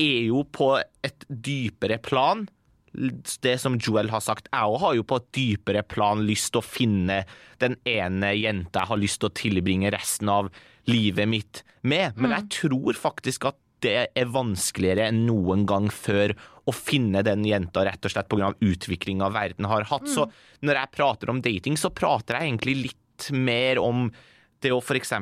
[0.00, 2.46] er jo på et dypere plan
[3.40, 6.60] det som Joel har sagt, jeg òg har jo på et dypere plan lyst til
[6.60, 7.22] å finne
[7.62, 10.50] den ene jenta jeg har lyst til å tilbringe resten av
[10.90, 12.18] livet mitt med.
[12.20, 16.34] Men jeg tror faktisk at det er vanskeligere enn noen gang før
[16.68, 18.52] å finne den jenta rett og slett pga.
[18.62, 20.08] utviklinga verden har hatt.
[20.08, 20.28] Så
[20.62, 24.10] når jeg prater om dating, så prater jeg egentlig litt mer om
[24.62, 25.14] det å f.eks.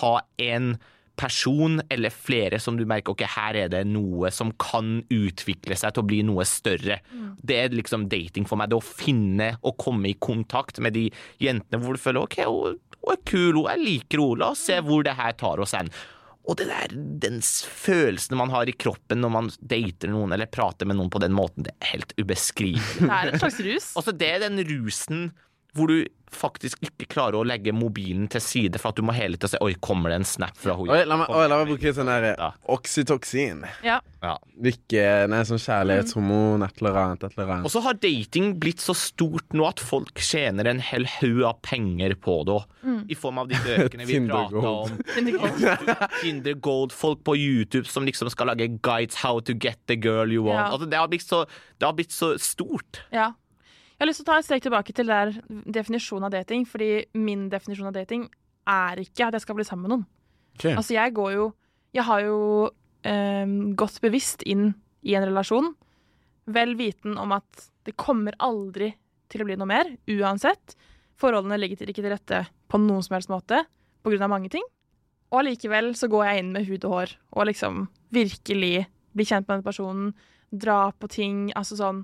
[0.00, 0.76] ha en
[1.14, 5.94] person eller flere som du merker ok, her er det noe som kan utvikle seg
[5.94, 6.98] til å bli noe større.
[7.38, 8.72] Det er liksom dating for meg.
[8.72, 11.06] Det å finne og komme i kontakt med de
[11.42, 12.80] jentene hvor du føler ok, hun,
[13.12, 15.92] er kul, hun, liker henne, la oss se hvor det her tar oss hen.
[16.44, 16.92] Og det der,
[17.24, 21.22] den følelsen man har i kroppen når man dater noen eller prater med noen på
[21.22, 23.00] den måten, det er helt ubeskrivelig.
[23.00, 23.90] Det er en slags rus.
[24.00, 25.30] Også det den rusen
[25.74, 29.36] hvor du faktisk ikke klarer å legge mobilen til side for at du må hele
[29.38, 31.04] tida se Oi, kommer det en snap fra henne?
[31.06, 32.48] La meg, oi, la meg bruke sånn der Ja.
[32.74, 33.60] oksytoksin.
[33.86, 34.00] Ja.
[34.20, 34.32] Ja.
[34.66, 37.68] Ikke Nei, sånn kjærlighetshormon, et eller annet, et eller annet.
[37.68, 41.60] Og så har dating blitt så stort nå at folk tjener en hel haug av
[41.62, 42.66] penger på det òg.
[43.10, 44.98] I form av de bøkene vi prata om.
[46.22, 50.30] Tinder Gold, folk på YouTube som liksom skal lage guides how to get the girl
[50.32, 50.58] you want.
[50.66, 50.72] Ja.
[50.74, 51.44] Altså, det, har blitt så,
[51.78, 53.04] det har blitt så stort.
[53.14, 53.30] Ja.
[53.94, 56.64] Jeg har lyst til å ta et steg tilbake til der definisjonen av dating.
[56.66, 58.26] Fordi min definisjon av dating
[58.70, 60.06] er ikke at jeg skal bli sammen med noen.
[60.58, 60.74] Okay.
[60.74, 61.52] Altså, jeg går jo
[61.94, 62.38] Jeg har jo
[63.06, 63.46] eh,
[63.78, 64.72] gått bevisst inn
[65.06, 65.68] i en relasjon,
[66.50, 68.88] vel viten om at det kommer aldri
[69.30, 70.74] til å bli noe mer, uansett.
[71.20, 74.64] Forholdene ligger ikke til rette på noen som helst måte, av mange ting.
[75.30, 79.46] Og allikevel så går jeg inn med hud og hår og liksom virkelig blir kjent
[79.46, 80.10] med den personen,
[80.50, 82.02] dra på ting, altså sånn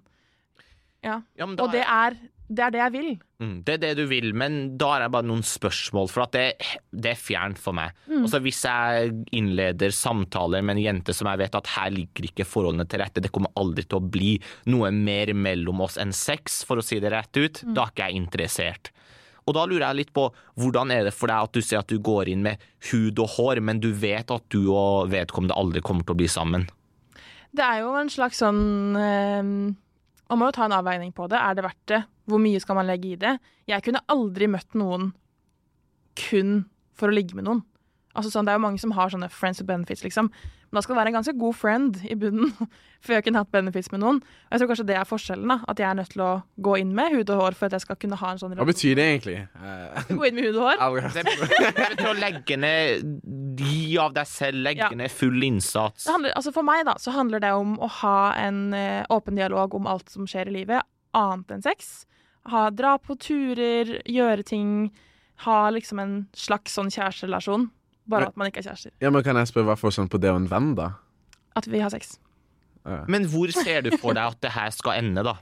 [1.06, 1.22] Ja.
[1.38, 2.16] Ja, da Og det er,
[2.50, 3.10] det er det jeg vil.
[3.40, 6.34] Mm, det er det du vil, men da har jeg bare noen spørsmål, for at
[6.36, 6.44] det,
[6.92, 7.96] det er fjernt for meg.
[8.10, 12.48] Altså Hvis jeg innleder samtaler med en jente som jeg vet at her ligger ikke
[12.48, 14.34] forholdene til rette, det kommer aldri til å bli
[14.72, 18.10] noe mer mellom oss enn sex, for å si det rett ut, da er ikke
[18.10, 18.92] jeg interessert.
[19.48, 20.28] Og da lurer jeg litt på,
[20.60, 22.60] hvordan er det for deg at du sier at du går inn med
[22.90, 26.28] hud og hår, men du vet at du og vedkommende aldri kommer til å bli
[26.30, 26.68] sammen?
[27.50, 28.60] Det er jo en slags sånn
[29.00, 29.54] eh,
[30.30, 31.38] Man må jo ta en avveining på det.
[31.38, 32.04] Er det verdt det?
[32.30, 33.34] Hvor mye skal man legge i det?
[33.66, 35.10] Jeg kunne aldri møtt noen
[36.20, 36.64] kun
[36.94, 37.64] for å ligge med noen.
[38.14, 40.30] Altså sånn, Det er jo mange som har sånne friends with benefits, liksom.
[40.70, 42.52] Men da skal være en ganske god friend i bunnen
[43.04, 44.20] før jeg kunne hatt benefits med noen.
[44.22, 45.48] Og jeg tror kanskje det er forskjellen.
[45.50, 46.28] da, At jeg er nødt til å
[46.62, 48.66] gå inn med hud og hår for at jeg skal kunne ha en sånn Hva
[48.68, 49.36] betyr det egentlig?
[50.20, 51.08] Gå inn med hud og hår?
[51.16, 54.92] Det betyr å legge ned Gi av deg selv, legge Ja.
[54.96, 56.06] ned full innsats.
[56.06, 59.36] Det handler, altså for meg da, så handler det om å ha en uh, åpen
[59.36, 62.06] dialog om alt som skjer i livet, annet enn sex.
[62.48, 64.70] Ha, dra på turer, gjøre ting.
[65.44, 67.68] Ha liksom en slags sånn kjæresterelasjon.
[68.10, 68.94] Bare men, at man ikke er kjærester.
[69.02, 70.90] Ja, men Kan jeg spørre hva for forskjellen på det og en venn, da?
[71.58, 72.16] At vi har sex.
[73.10, 75.36] Men hvor ser du for deg at det her skal ende, da?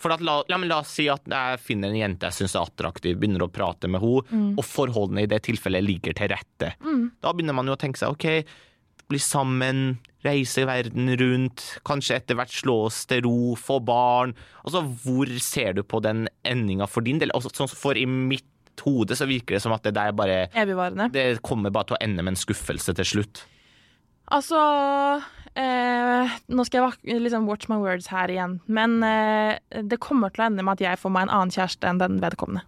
[0.00, 2.54] For at la, la, men la oss si at jeg finner en jente jeg syns
[2.58, 6.74] er attraktiv, begynner å prate med henne, og forholdene i det tilfellet ligger til rette.
[7.22, 8.26] Da begynner man jo å tenke seg OK,
[9.10, 14.32] bli sammen, reise verden rundt, kanskje etter hvert slå oss til ro, få barn.
[14.64, 17.32] Altså, hvor ser du på den endinga for din del?
[17.36, 18.48] Altså, sånn for i mitt
[18.82, 21.10] hode så virker det som at det der bare Evigvarende.
[21.14, 23.44] Det kommer bare til å ende med en skuffelse til slutt.
[24.32, 24.58] Altså
[25.54, 30.44] eh, Nå skal jeg liksom watch my words her igjen, men eh, det kommer til
[30.44, 32.64] å ende med at jeg får meg en annen kjæreste enn den vedkommende.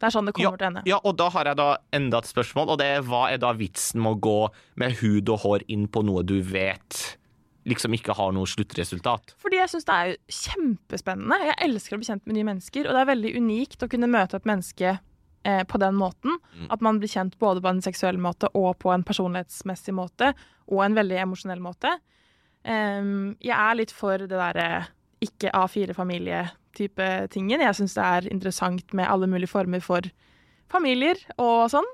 [0.00, 0.82] Det er sånn det kommer til å ende.
[0.88, 3.52] Ja, og da har jeg da enda et spørsmål, og det er hva er da
[3.52, 4.38] vitsen med å gå
[4.80, 7.02] med hud og hår inn på noe du vet
[7.68, 9.34] liksom ikke har noe sluttresultat?
[9.42, 11.36] Fordi jeg syns det er kjempespennende.
[11.50, 14.08] Jeg elsker å bli kjent med nye mennesker, og det er veldig unikt å kunne
[14.08, 14.96] møte et menneske
[15.44, 16.38] eh, på den måten.
[16.70, 20.32] At man blir kjent både på en seksuell måte og på en personlighetsmessig måte,
[20.70, 21.96] og en veldig emosjonell måte.
[22.60, 24.86] Um, jeg er litt for det derre
[25.24, 27.62] ikke A4-familie-type tingen.
[27.64, 30.04] Jeg syns det er interessant med alle mulige former for
[30.70, 31.88] familier og sånn.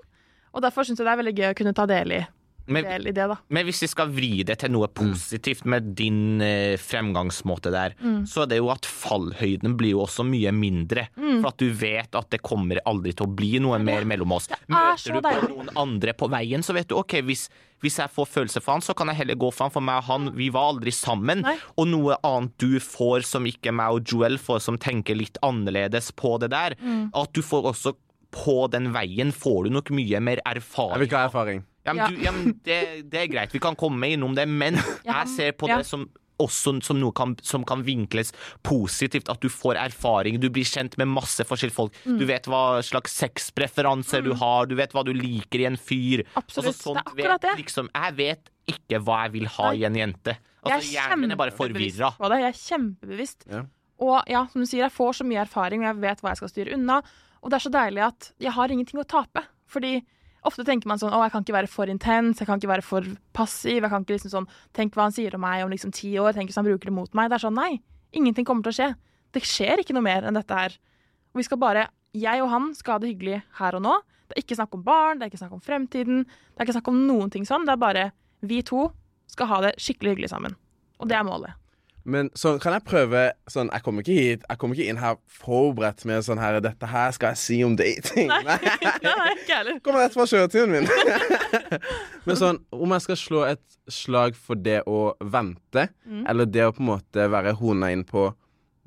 [0.56, 2.20] Og derfor syns jeg det er veldig gøy å kunne ta del i,
[2.66, 3.37] Men, del i det, da.
[3.52, 7.94] men hvis vi skal vri det til noe positivt med din eh, fremgangsmåte der,
[8.26, 11.07] så er det jo at fallhøyden blir jo også mye mindre.
[11.16, 14.48] For at du vet at det kommer aldri til å bli noe mer mellom oss.
[14.50, 17.46] er Møter du på noen andre på veien, så vet du OK, hvis,
[17.85, 19.74] hvis jeg får følelser for han, så kan jeg heller gå for han.
[19.76, 21.44] For meg og han, vi var aldri sammen.
[21.46, 21.57] Nei.
[21.79, 26.11] Og noe annet du får som ikke meg og Joel får, som tenker litt annerledes
[26.16, 26.76] på det der,
[27.14, 27.94] at du får også
[28.37, 30.96] på den veien får du nok mye mer erfaring.
[30.96, 31.64] Jeg vil ikke ha erfaring.
[31.87, 32.11] Ja, men, Ja.
[32.11, 32.79] Du, ja, men det,
[33.11, 35.81] det er greit, vi kan komme innom det, men Ja, jeg ser på ja.
[35.81, 36.09] det som
[36.42, 38.33] også som noe kan, som kan vinkles
[38.66, 39.31] positivt.
[39.33, 41.96] At du får erfaring, du blir kjent med masse forskjellige folk.
[42.05, 42.18] Mm.
[42.20, 46.27] Du vet hva slags sexpreferanser du har, du vet hva du liker i en fyr.
[46.35, 47.55] Absolutt, Altså, sånt det er akkurat vet, det.
[47.62, 49.79] Liksom, jeg vet ikke hva jeg vil ha Nei.
[49.79, 50.37] i en jente.
[50.66, 52.12] Altså, jeg hjernen er bare forvirra.
[52.18, 53.46] Jeg er kjempebevisst.
[53.53, 53.62] Ja.
[54.03, 56.42] Og ja, som du sier, jeg får så mye erfaring, og jeg vet hva jeg
[56.42, 56.99] skal styre unna.
[57.40, 59.44] Og det er så deilig at jeg har ingenting å tape.
[59.70, 60.01] Fordi
[60.48, 62.87] ofte tenker man sånn å, jeg kan ikke være for intens, jeg kan ikke være
[62.87, 63.06] for
[63.37, 63.82] passiv.
[63.82, 66.32] jeg kan ikke liksom sånn, Tenk hva han sier om meg om liksom ti år,
[66.37, 67.30] tenk hvis han bruker det mot meg.
[67.30, 67.80] Det er sånn, nei.
[68.16, 68.90] Ingenting kommer til å skje.
[69.35, 70.76] Det skjer ikke noe mer enn dette her.
[71.37, 73.96] Vi skal bare, jeg og han skal ha det hyggelig her og nå.
[74.26, 76.24] Det er ikke snakk om barn, det er ikke snakk om fremtiden.
[76.26, 77.66] Det er ikke snakk om noen ting sånn.
[77.68, 78.09] Det er bare
[78.46, 78.88] vi to
[79.30, 80.56] skal ha det skikkelig hyggelig sammen.
[81.02, 81.59] Og det er målet.
[82.07, 85.16] Men sånn, kan jeg prøve sånn, Jeg kommer ikke hit Jeg kommer ikke inn her
[85.40, 88.29] forberedt med sånn her Dette her skal jeg si om dating.
[88.31, 88.59] Nei, nei,
[89.40, 89.81] ikke heller.
[89.83, 90.87] Kommer rett fra kjøreturen min.
[92.27, 96.23] Men sånn, om jeg skal slå et slag for det å vente, Mm.
[96.31, 98.29] eller det å på en måte være hona inn på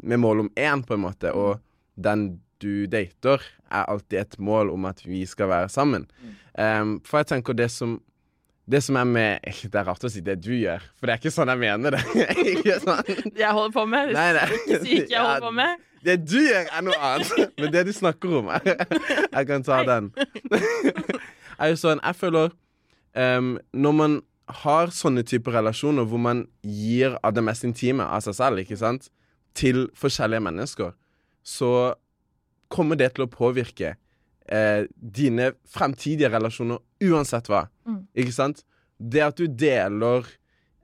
[0.08, 1.60] med mål om én, på en måte, og
[2.00, 6.06] den du dater, er alltid et mål om at vi skal være sammen.
[6.56, 7.98] Um, for jeg tenker det som
[8.70, 11.22] det som er med Det er rart å si det du gjør, for det er
[11.22, 12.02] ikke sånn jeg mener det.
[12.54, 13.02] ikke sånn.
[13.26, 14.14] Det jeg holder på med.
[14.16, 14.48] Nei, nei.
[14.60, 15.86] Ikke ikke jeg holder på med.
[16.06, 17.54] Det du gjør, er noe annet.
[17.60, 20.12] Men det du snakker om Jeg kan ta den.
[21.60, 22.54] er jo sånn, jeg føler
[23.20, 24.20] um, Når man
[24.64, 28.80] har sånne typer relasjoner hvor man gir av det mest intime av seg selv, ikke
[28.80, 29.10] sant,
[29.58, 30.96] til forskjellige mennesker,
[31.46, 31.74] så
[32.74, 33.96] kommer det til å påvirke
[34.52, 37.68] eh, dine fremtidige relasjoner uansett hva.
[37.88, 38.04] Mm.
[38.24, 38.64] Ikke sant?
[39.00, 40.26] Det at du deler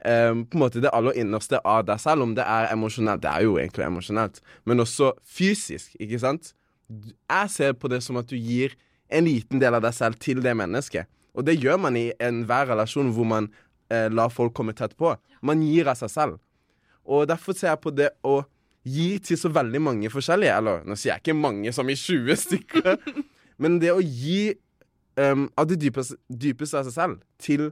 [0.05, 3.31] eh, på en måte det aller innerste av deg selv, om det er emosjonelt Det
[3.31, 6.53] er jo egentlig emosjonelt, men også fysisk, ikke sant?
[6.89, 8.77] Jeg ser på det som at du gir
[9.09, 11.09] en liten del av deg selv til det mennesket.
[11.35, 13.49] Og det gjør man i enhver relasjon hvor man
[13.91, 15.11] eh, lar folk komme tett på.
[15.45, 16.37] Man gir av seg selv.
[17.05, 18.39] Og derfor ser jeg på det å
[18.85, 22.37] gi til så veldig mange forskjellige Eller nå sier jeg ikke mange som i 20
[22.37, 22.97] stykker,
[23.61, 24.55] men det å gi
[25.19, 27.69] um, av det dypeste, dypeste av seg selv til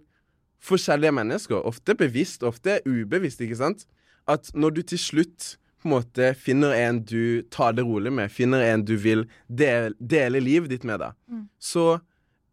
[0.63, 3.83] forskjellige mennesker, ofte bevisst, ofte ubevisst, ikke sant?
[4.29, 5.49] At når du til slutt
[5.83, 9.91] på en måte finner en du tar det rolig med, finner en du vil dele,
[9.99, 11.11] dele livet ditt med, da,
[11.59, 11.97] så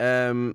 [0.02, 0.50] um,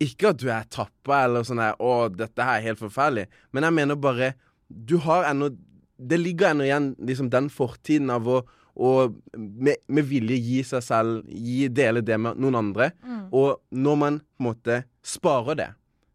[0.00, 3.62] Ikke at du er tappa eller sånn her 'Å, dette her er helt forferdelig', men
[3.62, 4.34] jeg mener bare
[4.68, 5.52] Du har ennå
[5.96, 8.40] Det ligger ennå igjen liksom den fortiden av å
[8.74, 12.90] og med, med vilje gi seg selv, gi, dele det med noen andre.
[13.30, 15.70] Og når man på en måte sparer det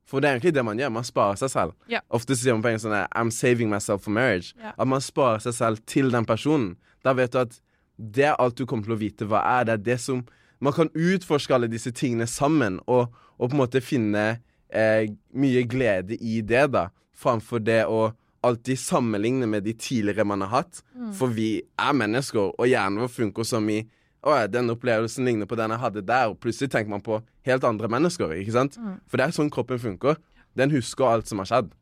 [0.09, 0.89] For det er egentlig det man gjør.
[0.89, 1.73] Man sparer seg selv.
[1.85, 2.01] Yeah.
[2.09, 4.55] Ofte sier man på engelsk sånn I'm saving myself for marriage.
[4.57, 4.73] Yeah.
[4.73, 6.71] At man sparer seg selv til den personen.
[7.05, 7.59] Da vet du at
[7.99, 9.27] det er alt du kommer til å vite.
[9.29, 9.83] Hva er det?
[9.85, 10.25] Det som
[10.59, 15.61] Man kan utforske alle disse tingene sammen, og, og på en måte finne eh, mye
[15.63, 16.89] glede i det, da.
[17.15, 18.09] Framfor det å
[18.45, 20.83] alltid sammenligne med de tidligere man har hatt.
[21.17, 23.81] For vi er mennesker, og hjernen vår funker som i
[24.19, 27.63] å den opplevelsen ligner på den jeg hadde der, og plutselig tenker man på helt
[27.63, 28.33] andre mennesker.
[28.35, 28.75] ikke sant?
[29.07, 30.19] For det er sånn kroppen funker.
[30.59, 31.75] Den husker alt som har skjedd.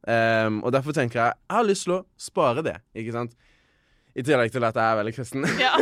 [0.00, 2.76] Um, og derfor tenker jeg jeg har lyst til å spare det.
[2.96, 3.34] ikke sant?
[4.16, 5.46] I tillegg til at jeg er veldig kristen.
[5.60, 5.72] Ja.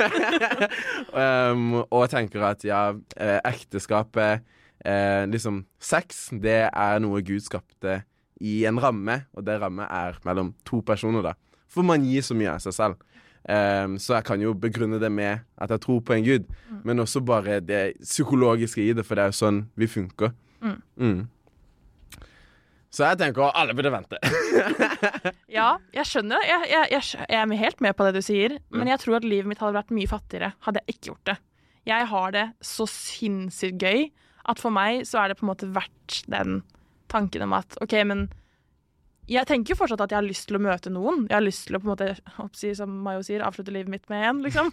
[1.53, 2.83] um, og jeg tenker at ja,
[3.17, 4.45] eh, ekteskapet
[4.85, 8.03] eh, Liksom sex, det er noe Gud skapte
[8.41, 11.35] i en ramme, og det ramme er mellom to personer, da.
[11.69, 13.05] For man gir så mye av seg selv.
[13.49, 16.49] Um, så jeg kan jo begrunne det med at jeg tror på en gud,
[16.85, 20.35] men også bare det psykologiske i det, for det er jo sånn vi funker.
[20.61, 20.79] Mm.
[21.01, 21.21] Mm.
[22.89, 24.21] Så jeg tenker alle burde vente.
[25.59, 26.43] Ja, jeg skjønner.
[26.45, 29.27] Jeg, jeg, jeg, jeg er helt med på det du sier, men jeg tror at
[29.27, 31.37] livet mitt hadde vært mye fattigere hadde jeg ikke gjort det.
[31.89, 34.09] Jeg har det så sinnssykt gøy
[34.49, 36.61] at for meg så er det på en måte verdt den
[37.11, 38.29] tanken om at OK, men
[39.29, 41.27] jeg tenker jo fortsatt at jeg har lyst til å møte noen.
[41.29, 44.07] Jeg har lyst til å på en måte, oppsi, som Mayo sier, avslutte livet mitt
[44.09, 44.71] med en, liksom.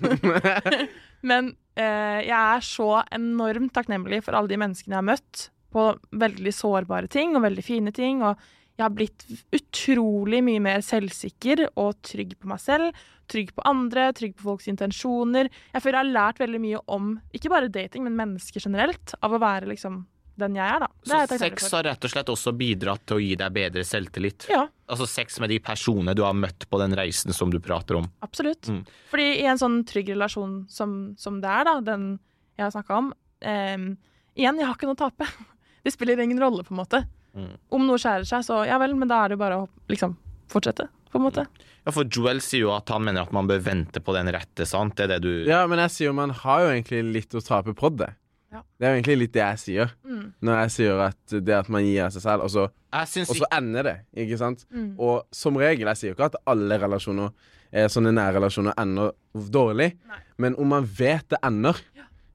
[1.30, 5.90] Men eh, jeg er så enormt takknemlig for alle de menneskene jeg har møtt på
[6.24, 8.24] veldig sårbare ting og veldig fine ting.
[8.24, 8.40] Og
[8.76, 13.06] jeg har blitt utrolig mye mer selvsikker og trygg på meg selv.
[13.32, 15.52] Trygg på andre, trygg på folks intensjoner.
[15.74, 19.18] Jeg føler jeg har lært veldig mye om ikke bare dating, men mennesker generelt.
[19.20, 20.06] Av å være liksom
[20.40, 20.88] den jeg er, da.
[21.02, 23.86] Det Så er sex har rett og slett også bidratt til å gi deg bedre
[23.88, 24.48] selvtillit.
[24.52, 27.98] Ja, Altså sex med de personene du har møtt på den reisen som du prater
[27.98, 28.06] om.
[28.22, 28.68] absolutt.
[28.70, 28.84] Mm.
[29.10, 32.20] Fordi i en sånn trygg relasjon som, som det er, da, den
[32.56, 33.88] jeg har snakka om eh,
[34.36, 35.28] Igjen, jeg har ikke noe å tape.
[35.86, 37.04] Det spiller ingen rolle, på en måte.
[37.38, 37.56] Mm.
[37.78, 40.16] Om noe skjærer seg, så ja vel, men da er det jo bare å liksom
[40.52, 41.46] fortsette, på en måte.
[41.86, 44.66] Ja, for Joel sier jo at han mener at man bør vente på den rette,
[44.66, 44.96] sant?
[44.98, 47.44] Det er det du Ja, men jeg sier jo man har jo egentlig litt å
[47.46, 48.10] tape på det.
[48.54, 48.62] Ja.
[48.80, 49.94] Det er jo egentlig litt det jeg sier.
[50.06, 50.26] Mm.
[50.46, 53.50] Når jeg sier at det at man gir av seg selv, og så, og så
[53.58, 53.96] ender det.
[54.26, 54.64] Ikke sant?
[54.72, 54.94] Mm.
[55.02, 57.34] Og som regel, jeg sier jo ikke at alle relasjoner,
[57.72, 59.12] eh, sånne nære relasjoner, ender
[59.52, 59.92] dårlig.
[60.08, 60.22] Nei.
[60.38, 61.82] Men om man vet det ender,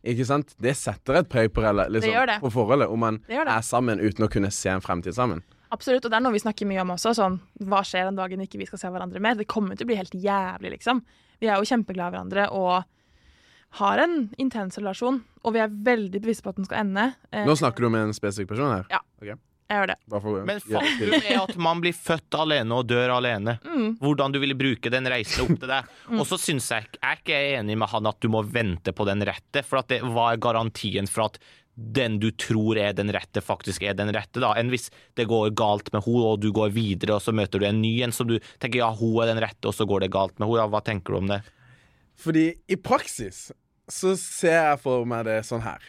[0.00, 0.54] ikke sant?
[0.60, 2.88] det setter et preg på, liksom, på forholdet.
[2.88, 3.46] Om man Det det.
[3.48, 5.42] er sammen uten å kunne se en fremtid sammen.
[5.70, 7.12] Absolutt, og det er noe vi snakker mye om også.
[7.14, 9.36] Sånn, hva skjer den dagen ikke vi skal se hverandre mer?
[9.38, 11.02] Det kommer til å bli helt jævlig, liksom.
[11.40, 12.82] Vi er jo kjempeglade i hverandre og
[13.78, 17.04] har en intens relasjon, og vi er veldig bevisste på at den skal ende.
[17.32, 18.84] Eh, Nå snakker du med en spesifikk person her.
[18.90, 18.98] Ja.
[19.22, 19.36] Okay.
[19.70, 19.96] Jeg gjør det.
[20.10, 23.52] For, Men faktum er at man blir født alene og dør alene.
[23.62, 23.92] Mm.
[24.02, 25.92] Hvordan du ville bruke den reisen opp til deg.
[26.10, 28.90] Og så syns jeg ikke- jeg er ikke enig med han at du må vente
[28.92, 31.38] på den rette, for at det var garantien for at
[31.76, 34.40] den du tror er den rette, faktisk er den rette.
[34.42, 34.54] da.
[34.54, 37.66] Enn hvis det går galt med henne, og du går videre, og så møter du
[37.66, 40.10] en ny en som du tenker ja, hun er den rette, og så går det
[40.10, 40.58] galt med henne.
[40.58, 41.44] Ja, hva tenker du om det?
[42.18, 43.52] Fordi i praksis
[43.92, 45.82] så ser jeg for meg det sånn her.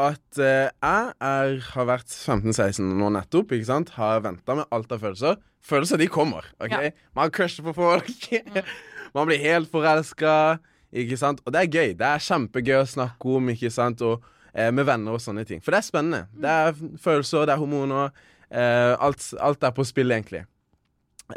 [0.00, 3.94] At eh, jeg er, har vært 15-16 nå nettopp, ikke sant?
[3.98, 5.38] Har venta med alt av følelser.
[5.64, 6.48] Følelser, de kommer.
[6.58, 6.74] ok?
[6.74, 6.92] Ja.
[7.16, 8.28] Man crusher på folk.
[9.14, 10.58] Man blir helt forelska,
[10.90, 11.42] ikke sant?
[11.46, 11.96] Og det er gøy.
[11.98, 14.02] Det er kjempegøy å snakke om, ikke sant?
[14.02, 15.62] Og eh, med venner og sånne ting.
[15.62, 16.24] For det er spennende.
[16.34, 18.26] Det er følelser, det er hormoner.
[18.50, 20.42] Eh, alt, alt er på spill, egentlig.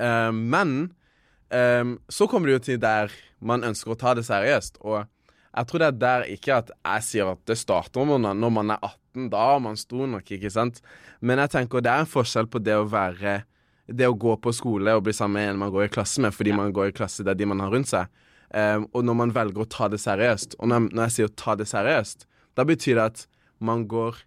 [0.01, 0.79] Eh, men
[1.49, 4.81] Ehm, så kommer det jo til der man ønsker å ta det seriøst.
[4.83, 5.07] Og
[5.55, 8.53] jeg tror det er der ikke at jeg sier at det starter når man, når
[8.53, 9.29] man er 18.
[9.33, 10.81] Da er man stor nok, ikke sant.
[11.19, 13.39] Men jeg tenker det er en forskjell på det å være
[13.87, 16.33] Det å gå på skole og bli sammen med en man går i klasse med,
[16.35, 18.09] fordi man går i klasse det er de man har rundt seg.
[18.51, 20.57] Um, og når man velger å ta det seriøst.
[20.59, 22.27] Og når, når jeg sier å ta det seriøst,
[22.59, 23.23] da betyr det at
[23.63, 24.19] man går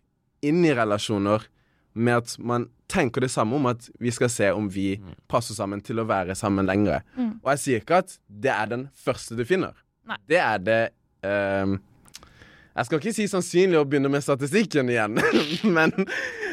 [0.48, 1.44] inn i relasjoner
[1.92, 4.94] med at man tenker det samme om at vi skal se om vi
[5.30, 7.04] passer sammen til å være sammen lenger.
[7.16, 7.36] Mm.
[7.42, 9.76] Og jeg sier ikke at det er den første du finner.
[10.08, 10.18] Nei.
[10.30, 10.80] Det er det
[11.26, 11.78] ehm,
[12.70, 15.18] Jeg skal ikke si sannsynlig å begynne med statistikken igjen,
[15.76, 15.92] men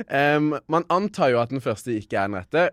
[0.08, 2.66] ehm, man antar jo at den første ikke er den rette.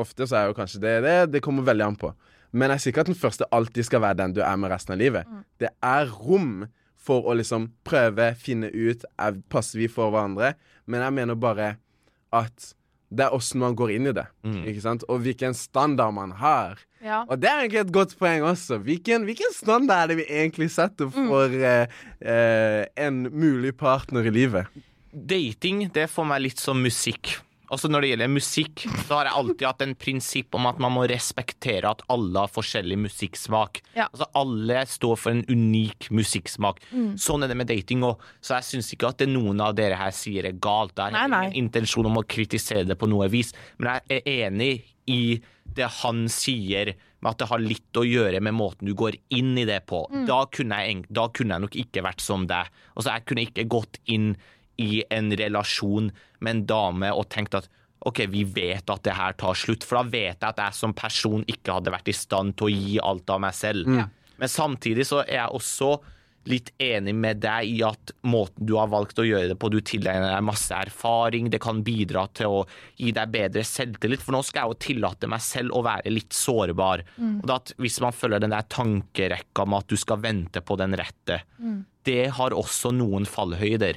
[0.00, 1.18] Ofte så er jo kanskje det det.
[1.34, 2.12] Det kommer veldig an på.
[2.54, 4.94] Men jeg sier ikke at den første alltid skal være den du er med resten
[4.94, 5.26] av livet.
[5.26, 5.42] Mm.
[5.62, 6.64] Det er rom
[7.04, 10.54] for å liksom prøve, finne ut er, Passer vi for hverandre?
[10.86, 11.74] Men jeg mener bare
[12.34, 12.72] at
[13.16, 14.26] det er åssen man går inn i det.
[14.46, 14.60] Mm.
[14.70, 15.04] Ikke sant?
[15.08, 16.80] Og hvilken standard man har.
[17.04, 17.22] Ja.
[17.28, 18.78] Og det er egentlig et godt poeng også.
[18.84, 21.28] Hvilken, hvilken standard er det vi egentlig setter Mm.
[21.28, 21.86] for eh,
[22.24, 24.66] eh, en mulig partner i livet?
[25.14, 27.36] Dating, det er for meg litt som musikk.
[27.74, 30.94] Altså Når det gjelder musikk, så har jeg alltid hatt en prinsipp om at man
[30.94, 33.80] må respektere at alle har forskjellig musikksmak.
[33.96, 34.06] Ja.
[34.12, 36.78] Altså Alle står for en unik musikksmak.
[37.20, 38.22] Sånn er det med dating òg.
[38.44, 40.94] Så jeg syns ikke at det noen av dere her sier er galt.
[40.94, 41.42] Det er Nei, nei.
[41.50, 43.50] ingen intensjon om å kritisere det på noe vis.
[43.78, 44.72] Men jeg er enig
[45.10, 45.20] i
[45.74, 49.56] det han sier, med at det har litt å gjøre med måten du går inn
[49.58, 50.04] i det på.
[50.28, 52.68] Da, kunne jeg, da kunne jeg nok ikke vært som deg.
[52.94, 54.34] Altså, jeg kunne ikke gått inn
[54.80, 56.10] i en relasjon
[56.40, 57.68] med en dame og tenkt at
[58.04, 60.92] OK, vi vet at det her tar slutt, for da vet jeg at jeg som
[60.92, 63.86] person ikke hadde vært i stand til å gi alt av meg selv.
[64.36, 65.94] Men samtidig så er jeg også
[66.44, 69.78] litt enig med deg i at måten du har valgt å gjøre det på, du
[69.80, 72.58] tilegner deg masse erfaring, det kan bidra til å
[73.00, 76.36] gi deg bedre selvtillit, for nå skal jeg jo tillate meg selv å være litt
[76.36, 77.06] sårbar.
[77.46, 80.92] Og at Hvis man følger den der tankerekka med at du skal vente på den
[81.00, 81.40] rette,
[82.04, 83.96] det har også noen fallhøyder.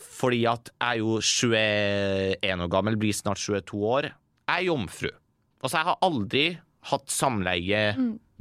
[0.00, 4.08] Fordi at jeg er jo 21 år gammel, blir snart 22 år.
[4.48, 5.10] Jeg er jomfru.
[5.62, 6.44] Altså, jeg har aldri
[6.90, 7.82] hatt samleie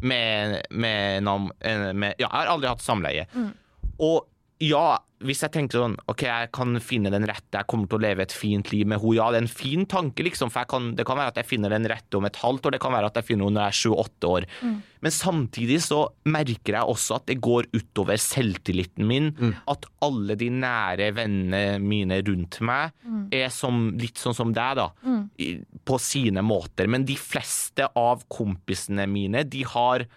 [0.01, 3.25] med, med, nam- eh, med Ja, jeg har aldri hatt samleie.
[3.99, 4.25] Og
[4.59, 8.03] ja, hvis jeg tenker sånn OK, jeg kan finne den rette, jeg kommer til å
[8.03, 9.15] leve et fint liv med henne.
[9.15, 10.51] Ja, det er en fin tanke, liksom.
[10.51, 12.75] For jeg kan, det kan være at jeg finner den rette om et halvt år,
[12.75, 14.47] det kan være at jeg finner henne når jeg er sju-åtte år.
[14.99, 19.31] Men samtidig så merker jeg også at det går utover selvtilliten min.
[19.71, 22.95] At alle de nære vennene mine rundt meg
[23.35, 24.89] er som, litt sånn som deg, da.
[25.39, 25.53] I,
[25.87, 26.87] på sine måter.
[26.91, 30.07] Men de fleste av kompisene mine, de har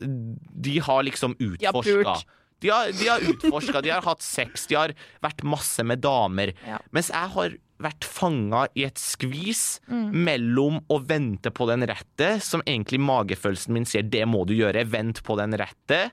[0.00, 2.02] De har liksom utforska.
[2.04, 2.26] pult.
[2.64, 4.92] De har, de har utforska, de har hatt sex, de har
[5.22, 6.54] vært masse med damer.
[6.66, 6.78] Ja.
[6.96, 12.62] Mens jeg har vært fanga i et skvis mellom å vente på den rette, som
[12.64, 16.06] egentlig magefølelsen min sier det må du gjøre, vent på den rette,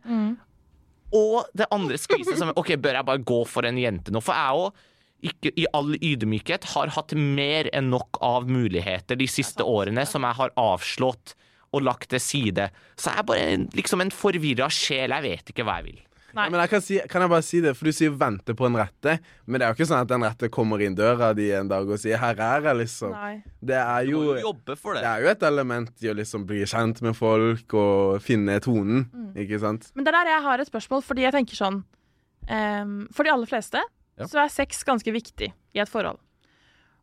[1.14, 4.20] og det andre skviset som OK, bør jeg bare gå for en jente nå?
[4.26, 4.84] For jeg òg,
[5.24, 10.26] ikke i all ydmykhet, har hatt mer enn nok av muligheter de siste årene som
[10.28, 11.36] jeg har avslått
[11.74, 12.66] og lagt til side.
[13.00, 15.10] Så jeg er bare en- liksom en forvirra sjel.
[15.16, 16.02] Jeg vet ikke hva jeg vil.
[16.34, 16.46] Nei.
[16.48, 18.66] Ja, men jeg kan, si, kan jeg bare si det, for du sier 'vente på
[18.66, 21.52] en rette', men det er jo ikke sånn at den rette kommer inn døra di
[21.54, 23.12] en dag og sier 'her er jeg', liksom.
[23.12, 23.44] Nei.
[23.64, 24.34] Det er jo jo
[24.66, 25.04] det det.
[25.04, 29.34] er jo et element i å liksom bli kjent med folk og finne tonen, Mm.
[29.36, 29.92] ikke sant?
[29.96, 31.84] Men det er der jeg har et spørsmål, fordi jeg tenker sånn
[32.50, 33.80] um, For de aller fleste
[34.18, 34.26] Ja.
[34.26, 36.18] så er sex ganske viktig i et forhold.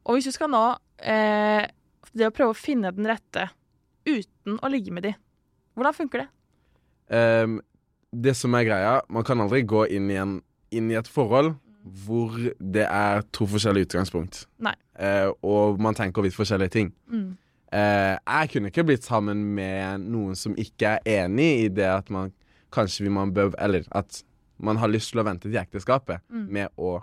[0.07, 1.67] Og hvis du skal nå eh,
[2.15, 3.51] det å prøve å finne den rette
[4.07, 5.15] uten å ligge med de,
[5.77, 6.29] hvordan funker det?
[7.11, 7.61] Ehm,
[8.13, 10.39] det som er greia, man kan aldri gå inn i, en,
[10.75, 11.55] inn i et forhold
[12.05, 14.43] hvor det er to forskjellige utgangspunkt.
[14.61, 14.75] Nei.
[15.01, 16.91] Eh, og man tenker vidt forskjellige ting.
[17.09, 17.31] Mm.
[17.73, 22.11] Eh, jeg kunne ikke blitt sammen med noen som ikke er enig i det at
[22.13, 22.33] man
[22.75, 24.25] kanskje vil man bør Eller at
[24.59, 26.47] man har lyst til å vente til ekteskapet Mm.
[26.53, 26.99] med å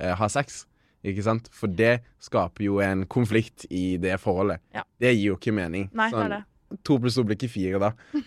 [0.00, 0.64] eh, ha sex.
[1.04, 1.48] Ikke sant?
[1.52, 4.62] For det skaper jo en konflikt i det forholdet.
[4.74, 4.82] Ja.
[4.98, 5.90] Det gir jo ikke mening.
[5.92, 6.44] Nei, det er det.
[6.86, 7.92] To pluss to blir ikke fire, da.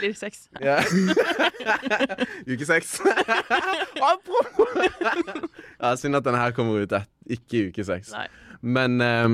[0.00, 0.48] Blir sex.
[0.60, 0.78] Ja.
[2.52, 3.00] uke seks.
[5.82, 6.92] Ja, Synd at denne her kommer ut
[7.32, 8.12] ikke i uke seks.
[8.62, 9.28] Men, eh,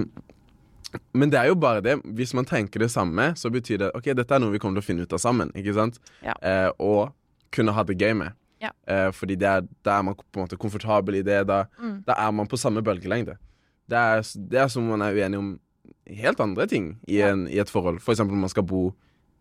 [1.13, 1.99] men det er jo bare det.
[2.17, 4.87] Hvis man tenker det samme, så betyr det ok, dette er noe vi kommer til
[4.87, 5.53] å finne ut av sammen.
[5.59, 5.99] Ikke sant?
[6.25, 6.35] Ja.
[6.41, 7.13] Eh, og
[7.55, 8.33] kunne ha det gøy med.
[8.63, 8.73] Ja.
[8.91, 9.53] Eh, fordi det
[9.87, 11.43] da er man på en måte komfortabel i det.
[11.49, 12.03] Da, Mm.
[12.07, 13.37] da er man på samme bølgelengde.
[13.89, 15.59] Det er, det er som man er uenig om
[16.09, 18.01] helt andre ting i, en, i et forhold.
[18.01, 18.95] For eksempel om man skal bo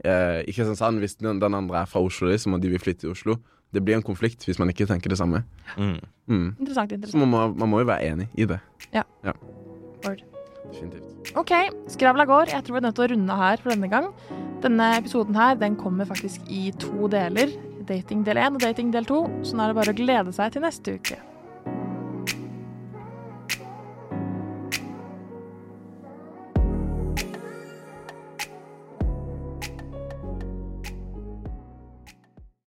[0.05, 3.05] eh, i Kristiansand hvis den, den andre er fra Oslo, liksom, og de vil flytte
[3.05, 3.37] til Oslo.
[3.73, 5.43] Det blir en konflikt hvis man ikke tenker det samme.
[5.75, 5.99] Mm.
[6.27, 6.49] Mm.
[6.59, 6.91] Interessant.
[6.91, 7.21] Så interessant.
[7.25, 8.59] man må, man må jo være enig i det.
[8.93, 9.03] Ja.
[9.25, 9.35] ja.
[10.05, 10.23] Word.
[10.71, 11.31] Definitivt.
[11.39, 11.53] OK,
[11.91, 12.53] skravla går.
[12.53, 14.11] Jeg tror vi er nødt til å runde her for denne gang.
[14.63, 17.51] Denne episoden her, den kommer faktisk i to deler.
[17.87, 19.25] Dating del én og dating del to.
[19.47, 21.19] Så nå er det bare å glede seg til neste uke.